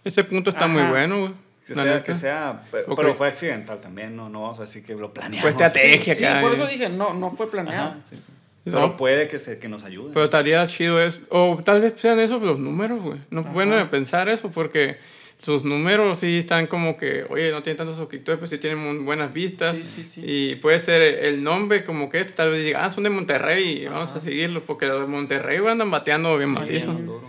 [0.07, 0.91] Ese punto está muy Ajá.
[0.91, 1.33] bueno, güey.
[1.67, 2.05] que La sea, neta.
[2.05, 2.97] que sea, pero, Ok.
[2.97, 5.41] pero fue accidental también, no, no vamos a decir que lo planeamos.
[5.43, 6.41] Fue estrategia Sí, acá.
[6.41, 6.55] por eh.
[6.55, 7.89] eso dije, no, no fue planeado.
[7.89, 8.17] Ajá, sí.
[8.65, 10.11] No, Pero puede que, se, que nos ayude.
[10.15, 11.21] Pero estaría chido eso.
[11.29, 13.19] O tal vez sean esos los números, güey.
[13.31, 13.53] No Ajá.
[13.53, 14.97] pueden pensar eso porque
[15.41, 19.05] sus números sí están como que, oye, no tienen tantos suscriptores, pues sí tienen muy
[19.05, 19.77] buenas vistas.
[19.77, 20.23] Sí, sí, sí.
[20.25, 23.83] Y puede ser el nombre como que este, tal vez diga, ah, son de Monterrey
[23.83, 26.93] y vamos a seguirlos porque los de Monterrey andan bateando bien Sí, macizo.
[26.93, 27.29] bien duro.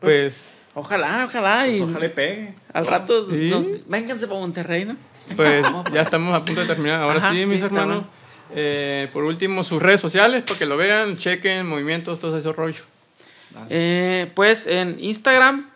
[0.00, 1.64] Pues, Ojalá, ojalá.
[1.66, 2.54] Pues y ojalá y pegue.
[2.72, 3.50] al rato, Sí.
[3.50, 4.96] nos- vénganse para Monterrey, ¿no?
[5.36, 5.62] pues
[5.92, 7.02] ya estamos a punto de terminar.
[7.02, 8.04] Ahora Ajá, sí, mis hermanos.
[8.54, 12.82] eh, por último, sus redes sociales para que lo vean, chequen movimientos, todo esos rollos.
[13.68, 15.68] Eh, pues en Instagram,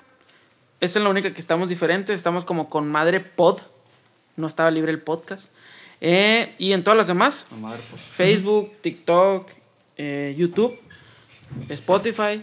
[0.81, 2.17] esa es la única que estamos diferentes.
[2.17, 3.61] Estamos como con Madre Pod.
[4.37, 5.51] No estaba libre el podcast.
[6.01, 8.01] Eh, y en todas las demás, No, madre, pues.
[8.11, 9.49] Facebook, TikTok,
[9.99, 10.75] eh, YouTube,
[11.69, 12.43] Spotify,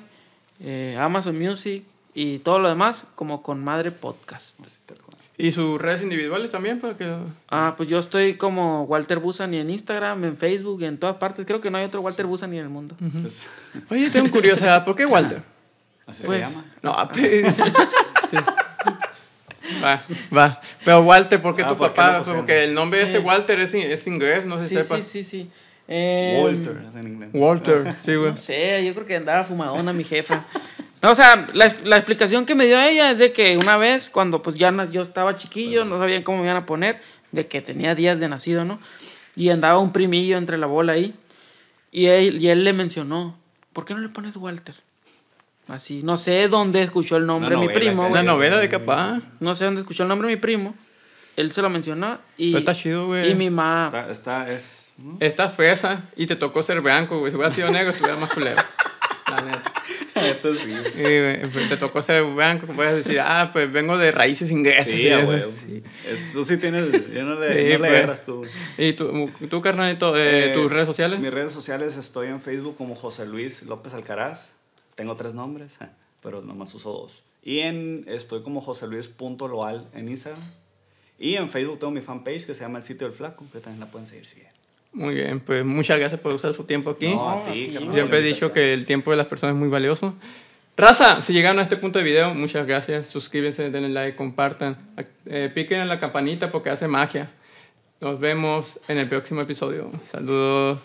[0.62, 1.84] eh, Amazon Music
[2.14, 4.60] y todo lo demás como con Madre Podcast.
[4.66, 5.18] Así tal cual.
[5.38, 7.16] Y sus redes individuales también para que...
[7.50, 11.46] Ah, pues yo estoy como Walter Busani en Instagram, en Facebook, en todas partes.
[11.46, 12.96] Creo que no hay otro Walter Busani en el mundo.
[13.22, 13.46] Pues,
[13.90, 15.42] Oye, tengo curiosidad, ¿por qué Walter?
[16.08, 16.66] así Pues, se llama.
[16.82, 17.56] No, pues.
[18.32, 18.38] sí.
[19.84, 20.04] Va,
[20.36, 20.62] va.
[20.84, 22.24] Pero Walter, ¿por qué Ah, tu ¿por qué papá?
[22.24, 23.20] Porque el nombre ese Eh.
[23.20, 24.98] Walter es, es inglés, no sé si sí, sepa.
[24.98, 25.50] sí, sí, sí.
[25.88, 27.30] Eh, Walter, es en inglés.
[27.34, 28.32] Walter, sí, güey.
[28.32, 30.44] No sé, yo creo que andaba fumadona mi jefa.
[31.02, 34.10] No, o sea, la, la explicación que me dio ella es de que una vez,
[34.10, 37.62] cuando pues ya yo estaba chiquillo, no sabían cómo me iban a poner, de que
[37.62, 38.80] tenía días de nacido, ¿no?
[39.36, 41.14] Y andaba un primillo entre la bola ahí.
[41.92, 43.38] Y él, y él le mencionó,
[43.72, 44.76] ¿por qué no le pones Walter?
[45.70, 49.22] Así, no sé dónde escuchó el nombre de mi primo, que- Una novela de capaz.
[49.40, 50.76] No sé dónde escuchó el nombre de mi primo.
[51.38, 53.32] Él se lo mencionó y, Pero está chido, güey.
[53.32, 53.86] y mi mamá...
[53.88, 54.94] Está, está, es...
[54.98, 55.16] ¿no?
[55.22, 57.32] Esta fresa y te tocó ser blanco, güey.
[57.32, 58.62] Si hubiera sido negro, estuviera más culero.
[59.30, 59.74] La neta.
[60.30, 60.74] Esto sí.
[61.54, 64.88] Pues, te tocó ser blanco, puedes decir, ah, pues vengo de raíces inglesas.
[64.88, 65.84] Sí, y eso, sí.
[66.08, 66.92] Es- tú sí tienes...
[67.14, 67.92] Ya no le, Sí, no le pues.
[67.92, 68.44] erras tú.
[68.78, 71.20] ¿Y tú, tú carnalito, eh, Eh, tus redes sociales?
[71.20, 74.52] Mis redes sociales estoy en Facebook como José Luis López Alcaraz.
[74.96, 75.78] Tengo tres nombres,
[76.22, 77.24] pero nomás uso dos.
[77.42, 80.42] Y en, estoy como José Luis.loal en Instagram.
[81.18, 83.80] Y en Facebook tengo mi fanpage que se llama El Sitio del Flaco, que también
[83.80, 84.59] la pueden seguir siguiendo.
[84.92, 87.14] Muy bien, pues muchas gracias por usar su tiempo aquí.
[87.14, 90.16] No, a ti, Siempre he dicho que el tiempo de las personas es muy valioso.
[90.76, 93.08] Raza, si llegaron a este punto de video, muchas gracias.
[93.08, 94.78] Suscríbanse, denle like, compartan.
[95.26, 97.30] Eh, piquen en la campanita porque hace magia.
[98.00, 99.92] Nos vemos en el próximo episodio.
[100.10, 100.80] Saludos.